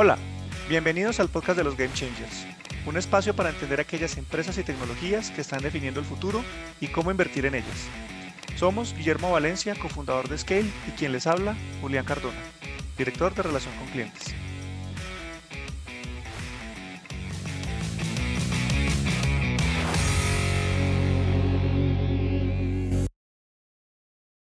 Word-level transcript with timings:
Hola, 0.00 0.16
bienvenidos 0.68 1.18
al 1.18 1.28
podcast 1.28 1.58
de 1.58 1.64
los 1.64 1.76
Game 1.76 1.92
Changers, 1.92 2.46
un 2.86 2.96
espacio 2.96 3.34
para 3.34 3.50
entender 3.50 3.80
aquellas 3.80 4.16
empresas 4.16 4.56
y 4.56 4.62
tecnologías 4.62 5.32
que 5.32 5.40
están 5.40 5.60
definiendo 5.60 5.98
el 5.98 6.06
futuro 6.06 6.40
y 6.80 6.86
cómo 6.86 7.10
invertir 7.10 7.46
en 7.46 7.56
ellas. 7.56 7.88
Somos 8.54 8.94
Guillermo 8.94 9.32
Valencia, 9.32 9.74
cofundador 9.74 10.28
de 10.28 10.38
Scale, 10.38 10.70
y 10.86 10.92
quien 10.92 11.10
les 11.10 11.26
habla, 11.26 11.56
Julián 11.80 12.04
Cardona, 12.04 12.38
director 12.96 13.34
de 13.34 13.42
Relación 13.42 13.74
con 13.74 13.88
Clientes. 13.88 14.36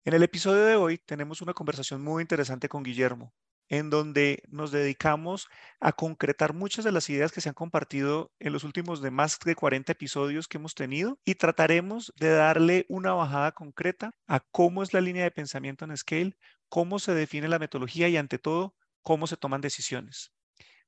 En 0.05 0.13
el 0.13 0.23
episodio 0.23 0.67
de 0.67 0.77
hoy 0.77 0.99
tenemos 0.99 1.41
una 1.41 1.55
conversación 1.55 2.05
muy 2.05 2.21
interesante 2.21 2.69
con 2.69 2.83
Guillermo, 2.83 3.33
en 3.69 3.91
donde 3.91 4.43
nos 4.49 4.71
dedicamos 4.71 5.49
a 5.81 5.93
concretar 5.93 6.55
muchas 6.55 6.85
de 6.85 6.93
las 6.93 7.09
ideas 7.11 7.33
que 7.33 7.41
se 7.41 7.49
han 7.49 7.55
compartido 7.55 8.33
en 8.39 8.53
los 8.53 8.65
últimos 8.65 9.03
de 9.03 9.11
más 9.11 9.39
de 9.41 9.55
40 9.55 9.93
episodios 9.93 10.49
que 10.49 10.59
hemos 10.59 10.75
tenido 10.75 11.19
y 11.25 11.35
trataremos 11.35 12.13
de 12.17 12.31
darle 12.31 12.87
una 12.89 13.13
bajada 13.13 13.53
concreta 13.53 14.13
a 14.27 14.41
cómo 14.41 14.83
es 14.83 14.93
la 14.95 15.01
línea 15.01 15.25
de 15.25 15.31
pensamiento 15.31 15.85
en 15.85 15.97
Scale, 15.97 16.37
cómo 16.69 16.99
se 16.99 17.15
define 17.15 17.49
la 17.49 17.59
metodología 17.59 18.09
y 18.09 18.17
ante 18.17 18.39
todo, 18.39 18.75
cómo 19.03 19.27
se 19.27 19.37
toman 19.37 19.61
decisiones. 19.61 20.33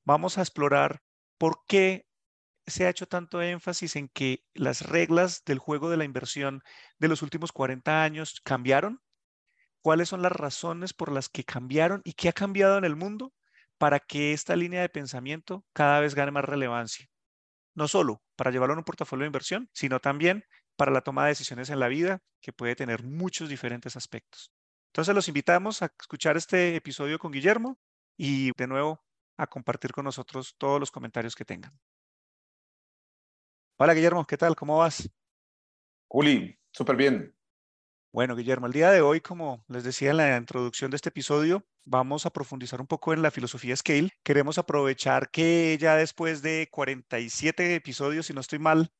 Vamos 0.03 0.37
a 0.37 0.41
explorar 0.41 1.01
por 1.37 1.63
qué 1.67 2.07
se 2.67 2.85
ha 2.85 2.89
hecho 2.89 3.07
tanto 3.07 3.41
énfasis 3.41 3.95
en 3.95 4.07
que 4.09 4.43
las 4.53 4.87
reglas 4.87 5.43
del 5.45 5.59
juego 5.59 5.89
de 5.89 5.97
la 5.97 6.05
inversión 6.05 6.61
de 6.99 7.07
los 7.07 7.21
últimos 7.21 7.51
40 7.51 8.03
años 8.03 8.41
cambiaron 8.43 9.01
cuáles 9.81 10.09
son 10.09 10.21
las 10.21 10.31
razones 10.31 10.93
por 10.93 11.11
las 11.11 11.29
que 11.29 11.43
cambiaron 11.43 12.01
y 12.03 12.13
qué 12.13 12.29
ha 12.29 12.33
cambiado 12.33 12.77
en 12.77 12.85
el 12.85 12.95
mundo 12.95 13.33
para 13.77 13.99
que 13.99 14.33
esta 14.33 14.55
línea 14.55 14.81
de 14.81 14.89
pensamiento 14.89 15.65
cada 15.73 15.99
vez 15.99 16.15
gane 16.15 16.31
más 16.31 16.45
relevancia. 16.45 17.07
No 17.73 17.87
solo 17.87 18.21
para 18.35 18.51
llevarlo 18.51 18.75
a 18.75 18.77
un 18.77 18.83
portafolio 18.83 19.23
de 19.23 19.27
inversión, 19.27 19.69
sino 19.73 19.99
también 19.99 20.45
para 20.75 20.91
la 20.91 21.01
toma 21.01 21.23
de 21.23 21.29
decisiones 21.29 21.69
en 21.69 21.79
la 21.79 21.87
vida, 21.87 22.21
que 22.41 22.53
puede 22.53 22.75
tener 22.75 23.03
muchos 23.03 23.49
diferentes 23.49 23.95
aspectos. 23.95 24.51
Entonces 24.87 25.15
los 25.15 25.27
invitamos 25.27 25.81
a 25.81 25.93
escuchar 25.99 26.37
este 26.37 26.75
episodio 26.75 27.19
con 27.19 27.31
Guillermo 27.31 27.79
y 28.17 28.51
de 28.57 28.67
nuevo 28.67 29.03
a 29.37 29.47
compartir 29.47 29.91
con 29.91 30.05
nosotros 30.05 30.55
todos 30.57 30.79
los 30.79 30.91
comentarios 30.91 31.35
que 31.35 31.45
tengan. 31.45 31.79
Hola 33.77 33.93
Guillermo, 33.93 34.25
¿qué 34.25 34.37
tal? 34.37 34.55
¿Cómo 34.55 34.77
vas? 34.77 35.09
Juli, 36.07 36.59
súper 36.71 36.95
bien. 36.95 37.35
Bueno, 38.13 38.35
Guillermo, 38.35 38.67
el 38.67 38.73
día 38.73 38.91
de 38.91 38.99
hoy, 38.99 39.21
como 39.21 39.63
les 39.69 39.85
decía 39.85 40.11
en 40.11 40.17
la 40.17 40.35
introducción 40.35 40.91
de 40.91 40.95
este 40.97 41.07
episodio, 41.07 41.65
vamos 41.85 42.25
a 42.25 42.29
profundizar 42.29 42.81
un 42.81 42.87
poco 42.87 43.13
en 43.13 43.21
la 43.21 43.31
filosofía 43.31 43.73
Scale. 43.73 44.09
Queremos 44.21 44.57
aprovechar 44.57 45.29
que 45.31 45.77
ya 45.79 45.95
después 45.95 46.41
de 46.41 46.67
47 46.71 47.73
episodios, 47.73 48.25
si 48.25 48.33
no 48.33 48.41
estoy 48.41 48.59
mal, 48.59 48.91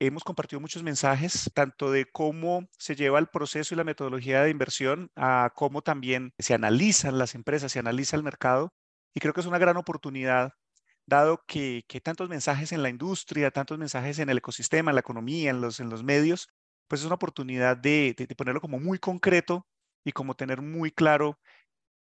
hemos 0.00 0.24
compartido 0.24 0.58
muchos 0.58 0.82
mensajes, 0.82 1.48
tanto 1.54 1.92
de 1.92 2.06
cómo 2.06 2.68
se 2.76 2.96
lleva 2.96 3.20
el 3.20 3.28
proceso 3.28 3.72
y 3.72 3.76
la 3.76 3.84
metodología 3.84 4.42
de 4.42 4.50
inversión, 4.50 5.12
a 5.14 5.52
cómo 5.54 5.82
también 5.82 6.32
se 6.36 6.52
analizan 6.54 7.18
las 7.18 7.36
empresas, 7.36 7.70
se 7.70 7.78
analiza 7.78 8.16
el 8.16 8.24
mercado. 8.24 8.74
Y 9.14 9.20
creo 9.20 9.32
que 9.32 9.42
es 9.42 9.46
una 9.46 9.58
gran 9.58 9.76
oportunidad, 9.76 10.54
dado 11.06 11.44
que, 11.46 11.84
que 11.86 12.00
tantos 12.00 12.28
mensajes 12.28 12.72
en 12.72 12.82
la 12.82 12.88
industria, 12.88 13.52
tantos 13.52 13.78
mensajes 13.78 14.18
en 14.18 14.28
el 14.28 14.38
ecosistema, 14.38 14.90
en 14.90 14.96
la 14.96 15.00
economía, 15.02 15.50
en 15.50 15.60
los, 15.60 15.78
en 15.78 15.88
los 15.88 16.02
medios, 16.02 16.48
pues 16.88 17.00
es 17.00 17.06
una 17.06 17.16
oportunidad 17.16 17.76
de, 17.76 18.14
ponerlo 18.36 18.60
como 18.60 18.78
muy 18.78 18.98
concreto 18.98 19.66
y 20.04 20.12
como 20.12 20.34
tener 20.34 20.62
muy 20.62 20.90
claro 20.90 21.38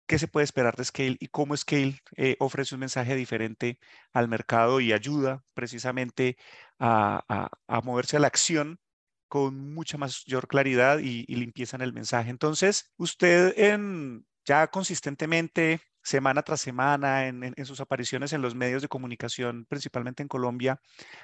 qué 0.06 0.18
se 0.18 0.28
puede 0.28 0.44
esperar 0.44 0.76
de 0.76 0.84
Scale 0.84 1.16
y 1.20 1.28
cómo 1.28 1.56
Scale 1.56 2.00
eh, 2.16 2.36
ofrece 2.40 2.74
un 2.74 2.80
mensaje 2.80 3.14
diferente 3.14 3.78
al 4.12 4.28
mercado 4.28 4.80
y 4.80 4.92
ayuda 4.92 5.44
precisamente 5.54 6.36
a, 6.78 7.50
moverse 7.84 8.16
a 8.16 8.20
la 8.20 8.28
acción 8.28 8.80
con 9.28 9.74
mucha 9.74 9.98
mayor 9.98 10.48
claridad 10.48 11.00
y, 11.00 11.24
y, 11.28 11.36
limpieza 11.36 11.76
en 11.76 11.82
el 11.82 11.92
mensaje. 11.92 12.30
Entonces, 12.30 12.92
usted 12.96 13.52
en, 13.58 14.26
ya 14.46 14.68
consistentemente 14.68 15.82
semana 16.08 16.42
tras 16.42 16.60
semana 16.60 17.26
en, 17.26 17.54
sus 17.64 17.80
apariciones 17.80 18.32
en 18.32 18.42
los 18.42 18.54
medios 18.54 18.82
de 18.82 18.88
comunicación, 18.88 19.66
principalmente 19.68 20.22
en 20.22 20.28
Colombia, 20.28 20.80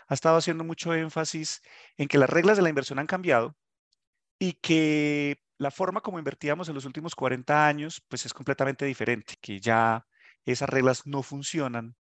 ha 0.06 0.14
estado 0.14 0.36
haciendo 0.36 0.62
mucho 0.62 0.94
énfasis 0.94 1.62
en 1.96 2.06
que 2.06 2.18
las 2.18 2.30
reglas 2.30 2.56
de 2.56 2.62
la 2.62 2.68
inversión 2.68 2.98
han 2.98 3.06
cambiado 3.06 3.56
y 4.38 4.52
que 4.54 5.38
la 5.58 5.70
forma 5.70 6.02
como 6.02 6.18
invertíamos 6.18 6.68
en 6.68 6.74
los 6.74 6.84
últimos 6.84 7.14
40 7.14 7.66
años, 7.66 8.02
pues 8.08 8.26
es 8.26 8.34
completamente 8.34 8.84
diferente, 8.84 9.36
que 9.40 9.58
ya 9.58 10.06
esas 10.44 10.68
reglas 10.68 11.06
no 11.06 11.22
funcionan 11.22 11.96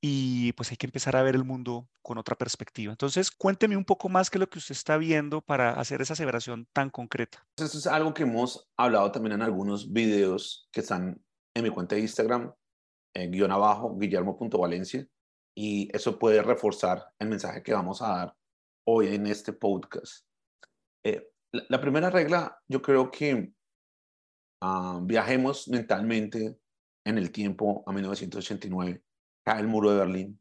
y 0.00 0.52
pues 0.52 0.70
hay 0.70 0.76
que 0.76 0.86
empezar 0.86 1.16
a 1.16 1.22
ver 1.22 1.34
el 1.34 1.44
mundo 1.44 1.88
con 2.02 2.18
otra 2.18 2.36
perspectiva. 2.36 2.92
Entonces, 2.92 3.30
cuénteme 3.30 3.76
un 3.76 3.84
poco 3.84 4.08
más 4.08 4.28
que 4.28 4.38
lo 4.38 4.48
que 4.48 4.58
usted 4.58 4.72
está 4.72 4.96
viendo 4.98 5.40
para 5.40 5.70
hacer 5.80 6.02
esa 6.02 6.12
aseveración 6.12 6.68
tan 6.72 6.90
concreta. 6.90 7.46
Esto 7.56 7.78
es 7.78 7.86
algo 7.86 8.12
que 8.12 8.24
hemos 8.24 8.68
hablado 8.76 9.10
también 9.10 9.32
en 9.32 9.42
algunos 9.42 9.92
videos 9.92 10.68
que 10.70 10.80
están 10.80 11.20
en 11.58 11.64
mi 11.64 11.70
cuenta 11.70 11.94
de 11.94 12.02
Instagram, 12.02 12.52
en 13.14 13.30
guion 13.30 13.50
abajo, 13.50 13.96
guillermo.valencia, 13.96 15.06
y 15.56 15.88
eso 15.94 16.18
puede 16.18 16.42
reforzar 16.42 17.12
el 17.18 17.28
mensaje 17.28 17.62
que 17.62 17.72
vamos 17.72 18.00
a 18.00 18.08
dar 18.08 18.36
hoy 18.86 19.14
en 19.14 19.26
este 19.26 19.52
podcast. 19.52 20.24
Eh, 21.04 21.30
la, 21.52 21.80
primera 21.80 22.10
regla, 22.10 22.60
yo 22.68 22.80
creo 22.80 23.10
que 23.10 23.52
ah, 24.62 25.00
viajemos 25.02 25.68
mentalmente 25.68 26.58
en 27.04 27.18
el 27.18 27.32
tiempo 27.32 27.82
a 27.86 27.92
1989, 27.92 29.02
cae 29.44 29.60
el 29.60 29.68
muro 29.68 29.90
de 29.90 29.98
Berlín. 29.98 30.40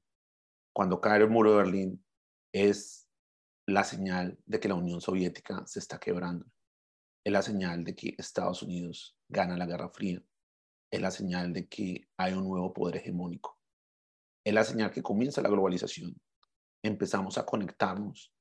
Cuando 0.73 1.01
cae 1.01 1.22
el 1.22 1.29
muro 1.29 1.51
de 1.51 1.57
Berlín 1.57 2.05
es 2.53 3.09
la 3.67 3.84
señal 3.84 4.38
de 4.45 4.59
que 4.59 4.67
la 4.67 4.75
Unión 4.75 5.01
Soviética 5.01 5.66
se 5.66 5.79
está 5.79 5.99
quebrando. 5.99 6.45
Es 7.25 7.34
la 7.34 7.41
señal 7.41 7.84
de 7.84 7.95
que 7.95 8.16
Estados 8.17 8.61
Unidos 8.61 9.17
gana 9.28 9.57
la 9.57 9.66
Guerra 9.66 9.89
Fría 9.89 10.22
es 10.92 11.02
la 11.02 11.12
señal 11.12 11.53
de 11.53 11.68
que 11.68 12.08
hay 12.18 12.34
un 12.34 12.48
nuevo 12.48 12.74
poder 12.74 12.98
hegemónico. 12.98 13.58
Es 14.46 14.53
la 14.53 14.64
señal 14.64 14.92
que 14.92 15.03
comienza 15.03 15.42
la 15.42 15.50
globalización. 15.50 16.16
Empezamos 16.84 17.38
a 17.38 17.46
conectarnos. 17.46 18.34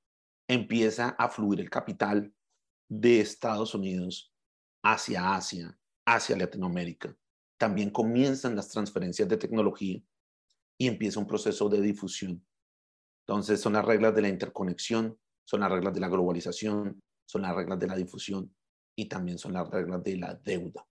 Empieza 0.49 1.11
a 1.11 1.29
fluir 1.29 1.61
el 1.61 1.71
capital 1.71 2.33
de 2.89 3.21
Estados 3.21 3.75
Unidos 3.75 4.33
hacia 4.85 5.35
Asia, 5.35 5.77
hacia 6.07 6.37
Latinoamérica. 6.37 7.17
También 7.59 7.91
comienzan 7.91 8.55
las 8.55 8.69
transferencias 8.69 9.29
de 9.29 9.37
tecnología 9.37 10.01
y 10.79 10.87
empieza 10.87 11.19
un 11.19 11.27
proceso 11.27 11.69
de 11.69 11.81
difusión. 11.81 12.47
Entonces 13.27 13.61
son 13.61 13.73
las 13.73 13.85
reglas 13.85 14.15
de 14.15 14.23
la 14.23 14.29
interconexión, 14.29 15.19
son 15.45 15.61
las 15.61 15.73
reglas 15.73 15.95
de 15.95 16.01
la 16.01 16.09
globalización, 16.09 17.03
son 17.27 17.43
las 17.43 17.57
reglas 17.57 17.81
de 17.81 17.87
la 17.89 17.97
difusión 17.97 18.55
y 18.97 19.07
también 19.07 19.39
son 19.39 19.55
las 19.55 19.69
reglas 19.69 20.05
de 20.05 20.17
la 20.17 20.35
deuda. 20.35 20.87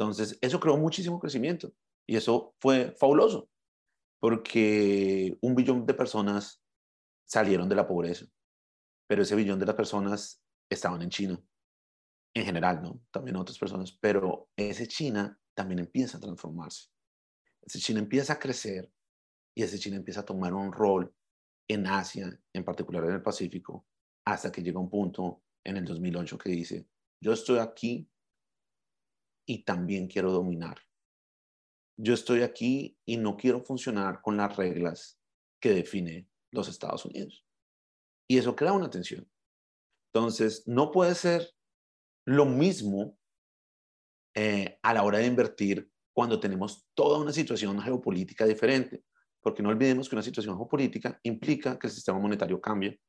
Entonces, 0.00 0.38
eso 0.40 0.58
creó 0.58 0.78
muchísimo 0.78 1.20
crecimiento 1.20 1.74
y 2.08 2.16
eso 2.16 2.54
fue 2.58 2.92
fabuloso 2.92 3.50
porque 4.18 5.36
un 5.42 5.54
billón 5.54 5.84
de 5.84 5.92
personas 5.92 6.62
salieron 7.28 7.68
de 7.68 7.74
la 7.74 7.86
pobreza, 7.86 8.24
pero 9.06 9.22
ese 9.22 9.36
billón 9.36 9.58
de 9.58 9.66
las 9.66 9.74
personas 9.74 10.42
estaban 10.70 11.02
en 11.02 11.10
China, 11.10 11.42
en 12.34 12.44
general, 12.46 12.82
¿no? 12.82 13.02
También 13.10 13.36
otras 13.36 13.58
personas, 13.58 13.92
pero 13.92 14.48
ese 14.56 14.88
China 14.88 15.38
también 15.54 15.80
empieza 15.80 16.16
a 16.16 16.20
transformarse. 16.20 16.88
Ese 17.60 17.78
China 17.78 18.00
empieza 18.00 18.32
a 18.32 18.38
crecer 18.38 18.90
y 19.54 19.64
ese 19.64 19.78
China 19.78 19.96
empieza 19.96 20.20
a 20.20 20.24
tomar 20.24 20.54
un 20.54 20.72
rol 20.72 21.14
en 21.68 21.86
Asia, 21.86 22.40
en 22.54 22.64
particular 22.64 23.04
en 23.04 23.12
el 23.12 23.22
Pacífico, 23.22 23.86
hasta 24.24 24.50
que 24.50 24.62
llega 24.62 24.80
un 24.80 24.88
punto 24.88 25.42
en 25.62 25.76
el 25.76 25.84
2008 25.84 26.38
que 26.38 26.48
dice, 26.48 26.88
yo 27.22 27.34
estoy 27.34 27.58
aquí 27.58 28.08
y 29.50 29.64
también 29.64 30.06
quiero 30.06 30.30
dominar. 30.30 30.78
Yo 31.96 32.14
estoy 32.14 32.42
aquí 32.42 32.96
y 33.04 33.16
no 33.16 33.36
quiero 33.36 33.60
funcionar 33.60 34.22
con 34.22 34.36
las 34.36 34.56
reglas 34.56 35.20
que 35.60 35.70
define 35.70 36.28
los 36.52 36.68
Estados 36.68 37.04
Unidos. 37.04 37.44
Y 38.28 38.38
eso 38.38 38.54
crea 38.54 38.72
una 38.72 38.90
tensión. 38.90 39.28
Entonces, 40.12 40.62
no 40.68 40.92
puede 40.92 41.16
ser 41.16 41.50
lo 42.26 42.46
mismo 42.46 43.18
eh, 44.36 44.78
a 44.82 44.94
la 44.94 45.02
hora 45.02 45.18
de 45.18 45.26
invertir 45.26 45.90
cuando 46.12 46.38
tenemos 46.38 46.86
toda 46.94 47.18
una 47.18 47.32
situación 47.32 47.80
geopolítica 47.80 48.46
diferente. 48.46 49.02
Porque 49.40 49.64
no 49.64 49.70
olvidemos 49.70 50.08
que 50.08 50.14
una 50.14 50.22
situación 50.22 50.56
geopolítica 50.56 51.18
implica 51.24 51.76
que 51.76 51.88
el 51.88 51.92
sistema 51.92 52.20
monetario 52.20 52.60
cambie, 52.60 53.00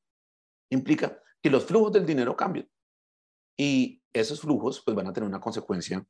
implica 0.72 1.22
que 1.40 1.52
los 1.52 1.66
flujos 1.66 1.92
del 1.92 2.08
dinero 2.08 2.36
cambien. 2.36 2.68
Y 3.56 4.02
esos 4.12 4.42
flujos 4.42 4.82
pues, 4.84 4.96
van 4.96 5.06
a 5.06 5.14
tener 5.14 5.30
una 5.30 5.40
consecuencia 5.40 6.04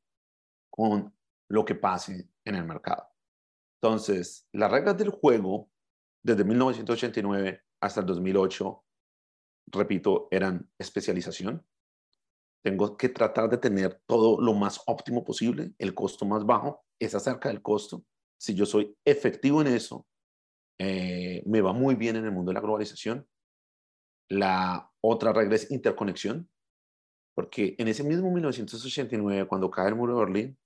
con 0.72 1.14
lo 1.48 1.64
que 1.64 1.74
pase 1.74 2.30
en 2.44 2.54
el 2.54 2.64
mercado. 2.64 3.06
Entonces, 3.80 4.48
las 4.52 4.70
reglas 4.70 4.96
del 4.96 5.10
juego 5.10 5.70
desde 6.22 6.44
1989 6.44 7.62
hasta 7.80 8.00
el 8.00 8.06
2008, 8.06 8.84
repito, 9.66 10.28
eran 10.30 10.70
especialización. 10.78 11.64
Tengo 12.64 12.96
que 12.96 13.08
tratar 13.08 13.50
de 13.50 13.58
tener 13.58 14.00
todo 14.06 14.40
lo 14.40 14.54
más 14.54 14.80
óptimo 14.86 15.24
posible, 15.24 15.74
el 15.78 15.94
costo 15.94 16.24
más 16.24 16.46
bajo 16.46 16.84
es 16.98 17.14
acerca 17.14 17.48
del 17.48 17.60
costo. 17.60 18.04
si 18.38 18.54
yo 18.54 18.66
soy 18.66 18.96
efectivo 19.04 19.60
en 19.60 19.68
eso, 19.68 20.06
eh, 20.78 21.44
me 21.46 21.60
va 21.60 21.72
muy 21.72 21.94
bien 21.94 22.16
en 22.16 22.24
el 22.24 22.32
mundo 22.32 22.50
de 22.50 22.54
la 22.54 22.60
globalización. 22.60 23.28
La 24.28 24.90
otra 25.00 25.32
regla 25.32 25.54
es 25.54 25.70
interconexión, 25.70 26.48
porque 27.34 27.76
en 27.78 27.86
ese 27.88 28.02
mismo 28.02 28.32
1989, 28.32 29.46
cuando 29.46 29.70
cae 29.70 29.88
el 29.88 29.94
muro 29.94 30.14
de 30.16 30.24
Berlín, 30.24 30.58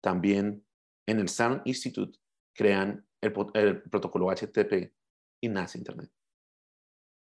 también 0.00 0.66
en 1.06 1.18
el 1.20 1.28
CERN 1.28 1.62
Institute 1.64 2.18
crean 2.54 3.06
el, 3.20 3.34
el 3.54 3.82
protocolo 3.82 4.30
HTTP 4.30 4.92
y 5.40 5.48
nace 5.48 5.78
Internet. 5.78 6.10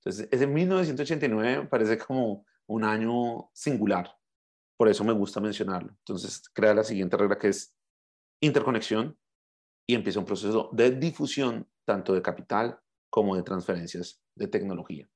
Entonces, 0.00 0.28
ese 0.30 0.46
1989 0.46 1.68
parece 1.68 1.98
como 1.98 2.46
un 2.66 2.84
año 2.84 3.50
singular, 3.52 4.16
por 4.76 4.88
eso 4.88 5.04
me 5.04 5.12
gusta 5.12 5.40
mencionarlo. 5.40 5.90
Entonces, 5.90 6.48
crea 6.54 6.74
la 6.74 6.84
siguiente 6.84 7.16
regla 7.16 7.38
que 7.38 7.48
es 7.48 7.76
interconexión 8.40 9.18
y 9.86 9.94
empieza 9.94 10.20
un 10.20 10.24
proceso 10.24 10.70
de 10.72 10.92
difusión 10.92 11.68
tanto 11.84 12.14
de 12.14 12.22
capital 12.22 12.80
como 13.10 13.36
de 13.36 13.42
transferencias 13.42 14.22
de 14.34 14.46
tecnología. 14.46 15.10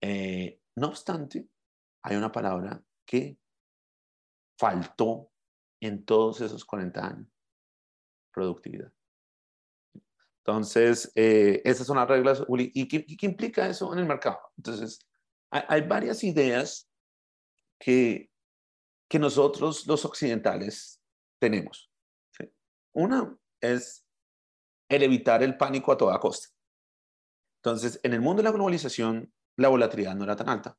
Eh, 0.00 0.62
no 0.76 0.88
obstante, 0.88 1.48
hay 2.02 2.16
una 2.16 2.32
palabra 2.32 2.82
que 3.04 3.38
faltó 4.58 5.30
en 5.80 6.04
todos 6.04 6.40
esos 6.40 6.64
40 6.64 7.06
años, 7.06 7.28
productividad. 8.32 8.92
Entonces, 10.44 11.12
eh, 11.14 11.60
esas 11.64 11.86
son 11.86 11.96
las 11.96 12.08
reglas, 12.08 12.44
¿Y 12.48 12.88
qué, 12.88 13.26
implica 13.26 13.68
eso 13.68 13.92
en 13.92 14.00
el 14.00 14.06
mercado? 14.06 14.40
Entonces, 14.56 15.06
hay, 15.50 15.82
varias 15.82 16.24
ideas 16.24 16.88
que, 17.78 18.30
que 19.08 19.18
nosotros, 19.18 19.86
los 19.86 20.04
occidentales, 20.04 21.00
tenemos. 21.38 21.90
Una 22.92 23.36
es 23.60 24.06
el 24.88 25.02
evitar 25.02 25.42
el 25.42 25.56
pánico 25.56 25.92
a 25.92 25.96
toda 25.96 26.18
costa. 26.18 26.48
Entonces, 27.62 28.00
en 28.02 28.14
el 28.14 28.20
mundo 28.20 28.42
de 28.42 28.48
la 28.48 28.52
globalización, 28.52 29.32
la 29.56 29.68
volatilidad 29.68 30.14
no 30.14 30.24
era 30.24 30.36
tan 30.36 30.48
alta, 30.48 30.78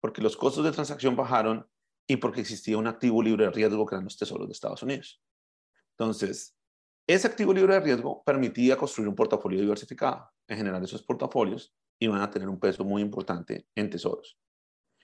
porque 0.00 0.22
los 0.22 0.36
costos 0.36 0.64
de 0.64 0.72
transacción 0.72 1.14
bajaron 1.14 1.68
y 2.06 2.16
porque 2.16 2.40
existía 2.40 2.78
un 2.78 2.86
activo 2.86 3.22
libre 3.22 3.44
de 3.44 3.50
riesgo 3.50 3.84
que 3.84 3.94
eran 3.94 4.04
los 4.04 4.16
tesoros 4.16 4.46
de 4.46 4.52
Estados 4.52 4.82
Unidos. 4.82 5.20
Entonces, 5.98 6.56
ese 7.06 7.26
activo 7.26 7.52
libre 7.52 7.74
de 7.74 7.80
riesgo 7.80 8.22
permitía 8.24 8.76
construir 8.76 9.08
un 9.08 9.14
portafolio 9.14 9.60
diversificado. 9.60 10.30
En 10.48 10.56
general, 10.56 10.82
esos 10.84 11.02
portafolios 11.02 11.74
iban 12.00 12.20
a 12.20 12.30
tener 12.30 12.48
un 12.48 12.60
peso 12.60 12.84
muy 12.84 13.02
importante 13.02 13.66
en 13.74 13.90
tesoros. 13.90 14.38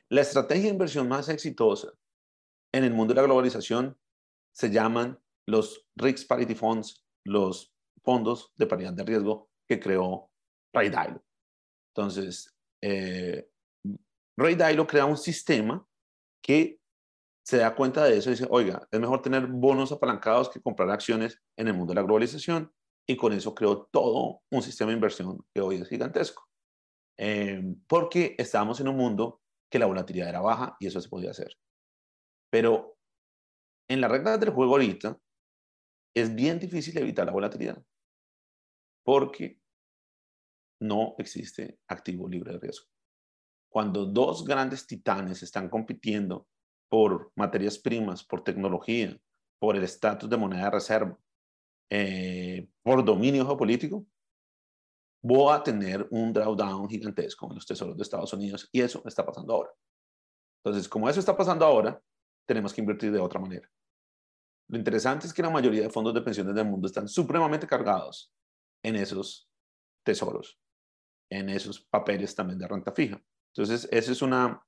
La 0.09 0.21
estrategia 0.21 0.65
de 0.65 0.71
inversión 0.71 1.09
más 1.09 1.29
exitosa 1.29 1.93
en 2.73 2.85
el 2.85 2.93
mundo 2.93 3.15
de 3.15 3.21
la 3.21 3.27
globalización 3.27 3.99
se 4.53 4.71
llaman 4.71 5.19
los 5.47 5.87
Risk 5.97 6.29
Parity 6.29 6.55
Funds, 6.55 7.07
los 7.25 7.75
fondos 8.03 8.53
de 8.57 8.67
paridad 8.67 8.93
de 8.93 9.05
riesgo 9.05 9.51
que 9.67 9.81
creó 9.81 10.31
Ray 10.75 10.91
Dalio. 10.91 11.25
Entonces, 11.95 12.55
eh, 12.83 13.49
Ray 14.37 14.55
Dalio 14.55 14.87
crea 14.87 15.05
un 15.05 15.17
sistema 15.17 15.87
que 16.43 16.82
se 17.45 17.59
da 17.59 17.75
cuenta 17.75 18.05
de 18.05 18.17
eso 18.17 18.31
y 18.31 18.35
dice, 18.35 18.47
oiga, 18.51 18.87
es 18.91 19.01
mejor 19.01 19.21
tener 19.23 19.47
bonos 19.47 19.93
apalancados 19.93 20.49
que 20.49 20.61
comprar 20.61 20.91
acciones 20.91 21.41
en 21.57 21.69
el 21.69 21.75
mundo 21.75 21.93
de 21.93 21.97
la 21.97 22.07
globalización 22.07 22.73
y 23.07 23.17
con 23.17 23.33
eso 23.33 23.55
creó 23.55 23.89
todo 23.93 24.43
un 24.51 24.63
sistema 24.63 24.91
de 24.91 24.97
inversión 24.97 25.45
que 25.53 25.61
hoy 25.61 25.77
es 25.77 25.89
gigantesco. 25.89 26.49
Eh, 27.19 27.63
porque 27.89 28.35
estábamos 28.39 28.81
en 28.81 28.89
un 28.89 28.97
mundo 28.97 29.41
que 29.71 29.79
la 29.79 29.87
volatilidad 29.87 30.29
era 30.29 30.41
baja 30.41 30.77
y 30.79 30.87
eso 30.87 31.01
se 31.01 31.09
podía 31.09 31.31
hacer. 31.31 31.57
Pero 32.51 32.97
en 33.89 34.01
las 34.01 34.11
reglas 34.11 34.39
del 34.39 34.51
juego 34.51 34.73
ahorita, 34.73 35.19
es 36.15 36.35
bien 36.35 36.59
difícil 36.59 36.97
evitar 36.99 37.27
la 37.27 37.33
volatilidad 37.33 37.83
porque 39.05 39.61
no 40.81 41.15
existe 41.19 41.79
activo 41.89 42.29
libre 42.29 42.53
de 42.53 42.59
riesgo. 42.59 42.87
Cuando 43.71 44.05
dos 44.05 44.45
grandes 44.45 44.87
titanes 44.87 45.43
están 45.43 45.69
compitiendo 45.69 46.49
por 46.93 47.33
materias 47.37 47.79
primas, 47.79 48.23
por 48.23 48.45
tecnología, 48.45 49.19
por 49.59 49.77
el 49.77 49.83
estatus 49.83 50.29
de 50.29 50.37
moneda 50.37 50.65
de 50.65 50.71
reserva, 50.73 51.19
eh, 51.89 52.69
por 52.83 53.03
dominio 53.03 53.47
geopolítico, 53.47 54.05
voy 55.23 55.55
a 55.55 55.63
tener 55.63 56.07
un 56.11 56.35
drawdown 56.35 56.91
gigantesco 56.91 57.49
en 57.49 57.55
los 57.55 57.65
tesoros 57.65 57.97
de 57.97 58.03
Estados 58.03 58.35
Unidos 58.35 58.69
y 58.71 58.83
eso 58.83 59.03
está 59.07 59.25
pasando 59.25 59.55
ahora. 59.55 59.71
Entonces, 60.63 60.87
como 60.87 61.09
eso 61.09 61.19
está 61.19 61.35
pasando 61.35 61.65
ahora, 61.65 61.99
tenemos 62.47 62.75
que 62.75 62.83
invertir 62.83 63.11
de 63.11 63.21
otra 63.21 63.41
manera. 63.41 63.67
Lo 64.69 64.77
interesante 64.77 65.27
es 65.27 65.33
que 65.33 65.41
la 65.41 65.49
mayoría 65.49 65.85
de 65.85 65.91
fondos 65.91 66.13
de 66.13 66.21
pensiones 66.21 66.55
del 66.55 66.67
mundo 66.67 66.89
están 66.89 67.09
supremamente 67.09 67.67
cargados 67.67 68.35
en 68.85 68.97
esos 68.97 69.49
tesoros, 70.05 70.61
en 71.31 71.49
esos 71.49 71.81
papeles 71.81 72.35
también 72.35 72.59
de 72.59 72.69
renta 72.69 72.93
fija. 72.93 73.19
Entonces, 73.55 73.89
esa 73.91 74.13
es 74.13 74.21
una 74.21 74.63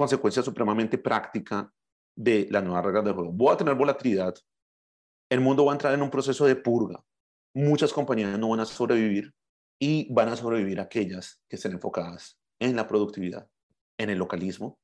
consecuencia 0.00 0.42
supremamente 0.42 0.96
práctica 0.96 1.70
de 2.16 2.48
las 2.50 2.64
nuevas 2.64 2.82
reglas 2.86 3.04
del 3.04 3.12
juego. 3.12 3.32
Voy 3.32 3.52
a 3.52 3.56
tener 3.58 3.74
volatilidad, 3.74 4.34
el 5.30 5.42
mundo 5.42 5.66
va 5.66 5.72
a 5.72 5.74
entrar 5.74 5.92
en 5.92 6.00
un 6.00 6.08
proceso 6.08 6.46
de 6.46 6.56
purga, 6.56 7.04
muchas 7.54 7.92
compañías 7.92 8.38
no 8.38 8.48
van 8.48 8.60
a 8.60 8.64
sobrevivir 8.64 9.34
y 9.78 10.10
van 10.10 10.30
a 10.30 10.36
sobrevivir 10.36 10.80
aquellas 10.80 11.42
que 11.46 11.56
estén 11.56 11.72
enfocadas 11.72 12.40
en 12.58 12.76
la 12.76 12.86
productividad, 12.86 13.46
en 13.98 14.08
el 14.08 14.16
localismo, 14.16 14.78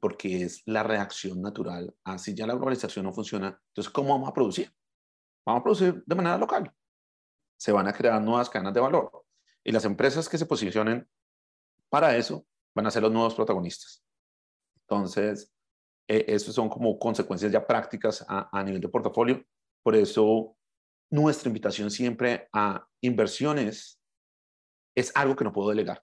porque 0.00 0.44
es 0.44 0.62
la 0.64 0.82
reacción 0.82 1.42
natural 1.42 1.94
a 2.02 2.16
si 2.16 2.34
ya 2.34 2.46
la 2.46 2.54
globalización 2.54 3.04
no 3.04 3.12
funciona, 3.12 3.60
entonces 3.68 3.92
¿cómo 3.92 4.14
vamos 4.14 4.30
a 4.30 4.32
producir? 4.32 4.72
Vamos 5.44 5.60
a 5.60 5.62
producir 5.62 6.02
de 6.06 6.14
manera 6.14 6.38
local. 6.38 6.72
Se 7.58 7.70
van 7.70 7.86
a 7.86 7.92
crear 7.92 8.22
nuevas 8.22 8.48
cadenas 8.48 8.72
de 8.72 8.80
valor. 8.80 9.26
Y 9.62 9.72
las 9.72 9.84
empresas 9.84 10.26
que 10.26 10.38
se 10.38 10.46
posicionen 10.46 11.06
para 11.90 12.16
eso 12.16 12.46
van 12.74 12.86
a 12.86 12.90
ser 12.90 13.02
los 13.02 13.12
nuevos 13.12 13.34
protagonistas. 13.34 14.03
Entonces, 14.88 15.52
eh, 16.08 16.24
eso 16.28 16.52
son 16.52 16.68
como 16.68 16.98
consecuencias 16.98 17.50
ya 17.50 17.66
prácticas 17.66 18.24
a, 18.28 18.48
a 18.56 18.62
nivel 18.62 18.80
de 18.80 18.88
portafolio. 18.88 19.44
Por 19.82 19.96
eso, 19.96 20.56
nuestra 21.10 21.48
invitación 21.48 21.90
siempre 21.90 22.48
a 22.52 22.86
inversiones 23.00 24.00
es 24.96 25.12
algo 25.14 25.36
que 25.36 25.44
no 25.44 25.52
puedo 25.52 25.70
delegar. 25.70 26.02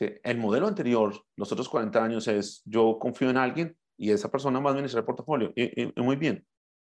El 0.00 0.38
modelo 0.38 0.66
anterior, 0.66 1.14
los 1.36 1.52
otros 1.52 1.68
40 1.68 2.02
años, 2.02 2.26
es 2.28 2.62
yo 2.64 2.98
confío 2.98 3.30
en 3.30 3.36
alguien 3.36 3.76
y 3.98 4.10
esa 4.10 4.30
persona 4.30 4.58
va 4.60 4.70
a 4.70 4.72
administrar 4.72 5.02
el 5.02 5.06
portafolio. 5.06 5.52
Y, 5.54 5.92
muy 6.00 6.16
bien. 6.16 6.46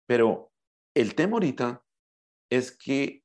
Pero 0.07 0.51
el 0.95 1.15
tema 1.15 1.35
ahorita 1.35 1.83
es 2.51 2.77
que 2.77 3.23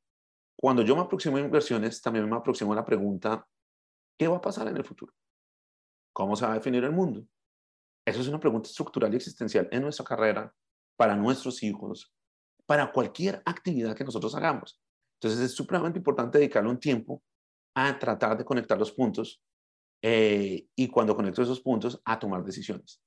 cuando 0.59 0.83
yo 0.83 0.95
me 0.95 1.01
aproximo 1.01 1.37
a 1.37 1.41
inversiones, 1.41 2.01
también 2.01 2.29
me 2.29 2.35
aproximo 2.35 2.73
a 2.73 2.75
la 2.75 2.85
pregunta, 2.85 3.47
¿qué 4.19 4.27
va 4.27 4.37
a 4.37 4.41
pasar 4.41 4.67
en 4.67 4.77
el 4.77 4.83
futuro? 4.83 5.13
¿Cómo 6.13 6.35
se 6.35 6.45
va 6.45 6.51
a 6.51 6.55
definir 6.55 6.83
el 6.83 6.91
mundo? 6.91 7.25
Eso 8.05 8.21
es 8.21 8.27
una 8.27 8.39
pregunta 8.39 8.69
estructural 8.69 9.13
y 9.13 9.17
existencial 9.17 9.67
en 9.71 9.83
nuestra 9.83 10.05
carrera, 10.05 10.53
para 10.97 11.15
nuestros 11.15 11.63
hijos, 11.63 12.13
para 12.65 12.91
cualquier 12.91 13.41
actividad 13.45 13.95
que 13.95 14.03
nosotros 14.03 14.35
hagamos. 14.35 14.79
Entonces 15.19 15.39
es 15.39 15.55
supremamente 15.55 15.99
importante 15.99 16.37
dedicarle 16.37 16.69
un 16.69 16.79
tiempo 16.79 17.23
a 17.75 17.97
tratar 17.97 18.37
de 18.37 18.45
conectar 18.45 18.77
los 18.77 18.91
puntos 18.91 19.41
eh, 20.03 20.67
y 20.75 20.87
cuando 20.87 21.15
conecto 21.15 21.41
esos 21.41 21.61
puntos 21.61 22.01
a 22.05 22.17
tomar 22.19 22.43
decisiones. 22.43 23.01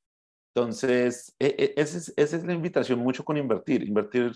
Entonces, 0.54 1.34
e, 1.38 1.54
e, 1.58 1.80
esa, 1.80 2.12
es, 2.16 2.44
la 2.44 2.52
invitación 2.52 3.00
mucho 3.00 3.24
con 3.24 3.36
invertir. 3.36 3.82
Invertir 3.82 4.32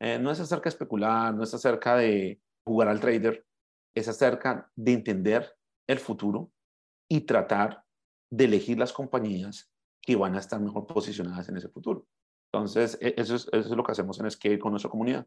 eh, 0.00 0.18
no 0.18 0.30
es 0.30 0.38
acerca 0.38 0.64
de 0.64 0.70
especular, 0.70 1.34
no 1.34 1.42
es 1.42 1.52
acerca 1.52 1.96
de 1.96 2.40
jugar 2.64 2.88
al 2.88 3.00
trader, 3.00 3.44
es 3.94 4.08
acerca 4.08 4.70
de 4.76 4.92
entender 4.92 5.56
el 5.88 5.98
futuro 5.98 6.52
y 7.08 7.22
tratar 7.22 7.84
de 8.30 8.44
elegir 8.44 8.78
las 8.78 8.92
compañías 8.92 9.70
que 10.06 10.16
van 10.16 10.36
a 10.36 10.38
estar 10.38 10.60
mejor 10.60 10.86
posicionadas 10.86 11.48
en 11.48 11.56
ese 11.56 11.68
futuro. 11.68 12.06
Entonces, 12.52 12.96
e, 13.02 13.14
eso 13.18 13.34
es, 13.34 13.48
eso 13.52 13.70
es 13.70 13.76
lo 13.76 13.82
que 13.82 13.92
hacemos 13.92 14.18
en 14.20 14.30
Scale 14.30 14.58
con 14.58 14.70
nuestra 14.70 14.90
comunidad. 14.90 15.26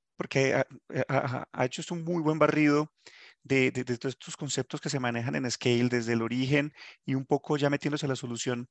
porque 0.21 0.53
ha, 0.53 1.47
ha, 1.51 1.65
hecho 1.65 1.81
un 1.95 2.03
muy 2.03 2.21
buen 2.21 2.37
barrido 2.37 2.93
de, 3.41 3.71
de, 3.71 3.83
todos 3.83 4.13
estos 4.13 4.37
conceptos 4.37 4.79
que 4.79 4.91
se 4.91 4.99
manejan 4.99 5.33
en 5.33 5.49
Scale 5.49 5.89
desde 5.89 6.13
el 6.13 6.21
origen 6.21 6.73
y 7.07 7.15
un 7.15 7.25
poco 7.25 7.57
ya 7.57 7.71
metiéndose 7.71 8.05
a 8.05 8.09
la 8.09 8.15
solución. 8.15 8.69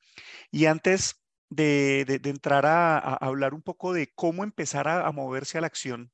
Y 0.53 0.67
antes 0.67 1.25
de, 1.49 2.05
de 2.23 2.31
entrar 2.31 2.67
a, 2.67 2.99
a, 2.99 3.15
hablar 3.17 3.53
un 3.53 3.63
poco 3.63 3.93
de 3.93 4.13
cómo 4.15 4.45
empezar 4.45 4.87
a, 4.87 5.11
moverse 5.11 5.59
a 5.59 5.63
la 5.63 5.67
acción, 5.67 6.13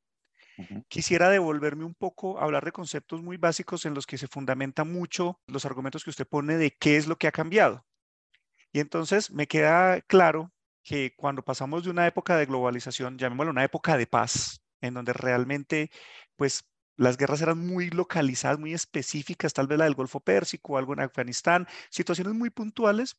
Quisiera 0.88 1.28
devolverme 1.28 1.84
un 1.84 1.94
poco 1.94 2.38
a 2.40 2.44
hablar 2.44 2.64
de 2.64 2.72
conceptos 2.72 3.20
muy 3.22 3.36
básicos 3.36 3.84
en 3.84 3.92
los 3.92 4.06
que 4.06 4.16
se 4.16 4.26
fundamenta 4.26 4.84
mucho 4.84 5.38
los 5.46 5.66
argumentos 5.66 6.02
que 6.02 6.08
usted 6.08 6.26
pone 6.26 6.56
de 6.56 6.70
qué 6.70 6.96
es 6.96 7.06
lo 7.06 7.16
que 7.16 7.26
ha 7.26 7.30
cambiado. 7.30 7.84
Y 8.72 8.80
entonces 8.80 9.30
me 9.30 9.46
queda 9.46 10.00
claro 10.00 10.50
que 10.82 11.12
cuando 11.14 11.42
pasamos 11.42 11.84
de 11.84 11.90
una 11.90 12.06
época 12.06 12.38
de 12.38 12.46
globalización, 12.46 13.18
llamémoslo 13.18 13.50
una 13.50 13.64
época 13.64 13.98
de 13.98 14.06
paz, 14.06 14.62
en 14.86 14.94
donde 14.94 15.12
realmente 15.12 15.90
pues 16.36 16.64
las 16.96 17.16
guerras 17.16 17.42
eran 17.42 17.58
muy 17.58 17.90
localizadas, 17.90 18.58
muy 18.58 18.72
específicas, 18.72 19.52
tal 19.52 19.66
vez 19.66 19.78
la 19.78 19.84
del 19.84 19.94
Golfo 19.94 20.20
Pérsico, 20.20 20.78
algo 20.78 20.94
en 20.94 21.00
Afganistán, 21.00 21.66
situaciones 21.90 22.34
muy 22.34 22.50
puntuales 22.50 23.16